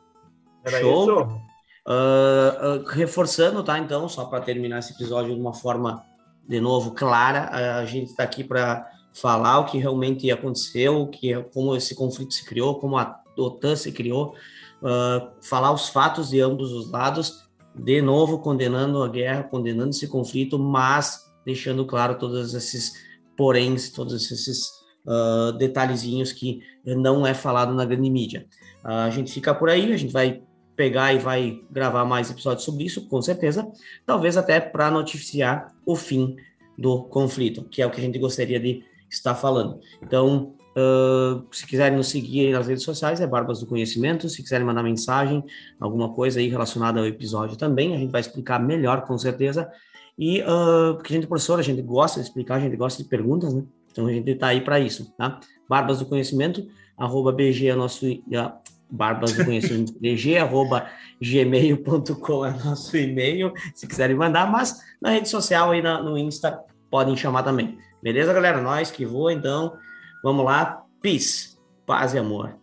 Era 0.65 0.81
Show. 0.81 1.03
isso? 1.03 1.41
Uh, 1.87 2.83
uh, 2.83 2.89
reforçando, 2.89 3.63
tá? 3.63 3.79
Então, 3.79 4.09
só 4.09 4.25
para 4.27 4.41
terminar 4.41 4.79
esse 4.79 4.93
episódio 4.93 5.35
de 5.35 5.41
uma 5.41 5.55
forma, 5.55 6.05
de 6.47 6.61
novo, 6.61 6.93
clara, 6.93 7.79
a 7.79 7.85
gente 7.85 8.11
está 8.11 8.23
aqui 8.23 8.45
para 8.45 8.87
falar 9.13 9.61
o 9.61 9.65
que 9.65 9.79
realmente 9.79 10.31
aconteceu, 10.31 11.07
que, 11.09 11.35
como 11.55 11.75
esse 11.75 11.95
conflito 11.95 12.35
se 12.35 12.45
criou, 12.45 12.79
como 12.79 12.99
a 12.99 13.21
OTAN 13.37 13.75
se 13.75 13.93
criou, 13.93 14.35
uh, 14.83 15.31
falar 15.43 15.73
os 15.73 15.89
fatos 15.89 16.31
de 16.31 16.41
ambos 16.41 16.73
os 16.73 16.91
lados, 16.91 17.49
de 17.75 18.03
novo 18.03 18.39
condenando 18.41 19.03
a 19.03 19.09
guerra, 19.09 19.45
condenando 19.45 19.91
esse 19.91 20.07
conflito, 20.07 20.59
mas 20.59 21.31
deixando 21.45 21.87
claro 21.87 22.19
todos 22.19 22.53
esses 22.55 22.93
poréns, 23.37 23.91
todos 23.91 24.31
esses 24.31 24.80
uh, 25.07 25.53
detalhezinhos 25.53 26.33
que 26.33 26.63
não 26.85 27.27
é 27.27 27.35
falado 27.35 27.75
na 27.75 27.85
grande 27.85 28.11
mídia. 28.11 28.47
Uh, 28.85 28.89
a 28.89 29.11
gente 29.11 29.33
fica 29.33 29.55
por 29.55 29.69
aí, 29.69 29.93
a 29.93 29.97
gente 29.97 30.13
vai 30.13 30.43
pegar 30.77 31.13
e 31.13 31.19
vai 31.19 31.61
gravar 31.71 32.05
mais 32.05 32.31
episódios 32.31 32.65
sobre 32.65 32.85
isso, 32.85 33.07
com 33.07 33.21
certeza, 33.21 33.71
talvez 34.07 34.37
até 34.37 34.59
para 34.59 34.91
noticiar 34.91 35.75
o 35.85 35.95
fim 35.95 36.37
do 36.79 37.03
conflito, 37.05 37.65
que 37.65 37.83
é 37.83 37.87
o 37.87 37.91
que 37.91 38.01
a 38.01 38.03
gente 38.03 38.19
gostaria 38.19 38.59
de 38.59 38.83
estar 39.11 39.35
falando. 39.35 39.81
Então, 40.03 40.55
uh, 40.71 41.45
se 41.53 41.67
quiserem 41.67 41.99
nos 41.99 42.09
seguir 42.09 42.53
nas 42.53 42.67
redes 42.67 42.83
sociais, 42.83 43.21
é 43.21 43.27
Barbas 43.27 43.61
do 43.61 43.67
Conhecimento. 43.67 44.29
Se 44.29 44.43
quiserem 44.43 44.67
mandar 44.67 44.83
mensagem, 44.83 45.45
alguma 45.79 46.15
coisa 46.15 46.41
aí 46.41 46.49
relacionada 46.49 46.99
ao 46.99 47.07
episódio 47.07 47.57
também, 47.57 47.95
a 47.95 47.99
gente 47.99 48.11
vai 48.11 48.23
explicar 48.23 48.59
melhor, 48.59 49.03
com 49.03 49.19
certeza. 49.19 49.71
E, 50.19 50.41
uh, 50.43 50.95
porque 50.95 51.13
a 51.13 51.17
gente 51.17 51.25
é 51.25 51.29
professor, 51.29 51.59
a 51.59 51.63
gente 51.63 51.83
gosta 51.83 52.21
de 52.21 52.27
explicar, 52.27 52.57
a 52.57 52.61
gente 52.61 52.77
gosta 52.77 53.03
de 53.03 53.09
perguntas, 53.09 53.53
né? 53.53 53.63
Então 53.91 54.07
a 54.07 54.13
gente 54.13 54.31
está 54.31 54.49
aí 54.49 54.61
para 54.61 54.79
isso, 54.79 55.13
tá? 55.17 55.41
Barbas 55.69 55.99
do 55.99 56.07
Conhecimento, 56.07 56.67
arroba 56.97 57.33
BG 57.33 57.69
é 57.69 57.75
nosso. 57.75 58.07
Uh, 58.07 58.71
barbas 58.91 59.33
do 59.33 59.45
conhecimento 59.45 59.93
DG, 60.01 60.37
arroba 60.37 60.91
gmail.com 61.21 62.45
é 62.45 62.51
nosso 62.65 62.97
e-mail, 62.97 63.53
se 63.75 63.87
quiserem 63.87 64.17
mandar, 64.17 64.51
mas 64.51 64.81
na 65.01 65.11
rede 65.11 65.29
social 65.29 65.71
aí 65.71 65.81
na, 65.81 66.03
no 66.03 66.19
Insta 66.19 66.61
podem 66.91 67.17
chamar 67.17 67.45
também. 67.45 67.79
Beleza, 68.03 68.33
galera? 68.33 68.61
Nós 68.61 68.91
que 68.91 69.07
voa, 69.07 69.33
então, 69.33 69.77
vamos 70.23 70.45
lá. 70.45 70.83
Peace, 71.01 71.57
paz 71.87 72.15
e 72.15 72.19
amor. 72.19 72.57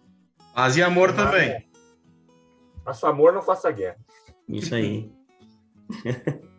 Paz 0.54 0.76
e 0.76 0.84
amor 0.84 1.14
também. 1.14 1.66
Faça 2.84 3.10
amor, 3.10 3.34
não 3.34 3.42
faça 3.42 3.72
guerra. 3.72 3.98
Isso 4.48 4.76
aí. 4.76 5.12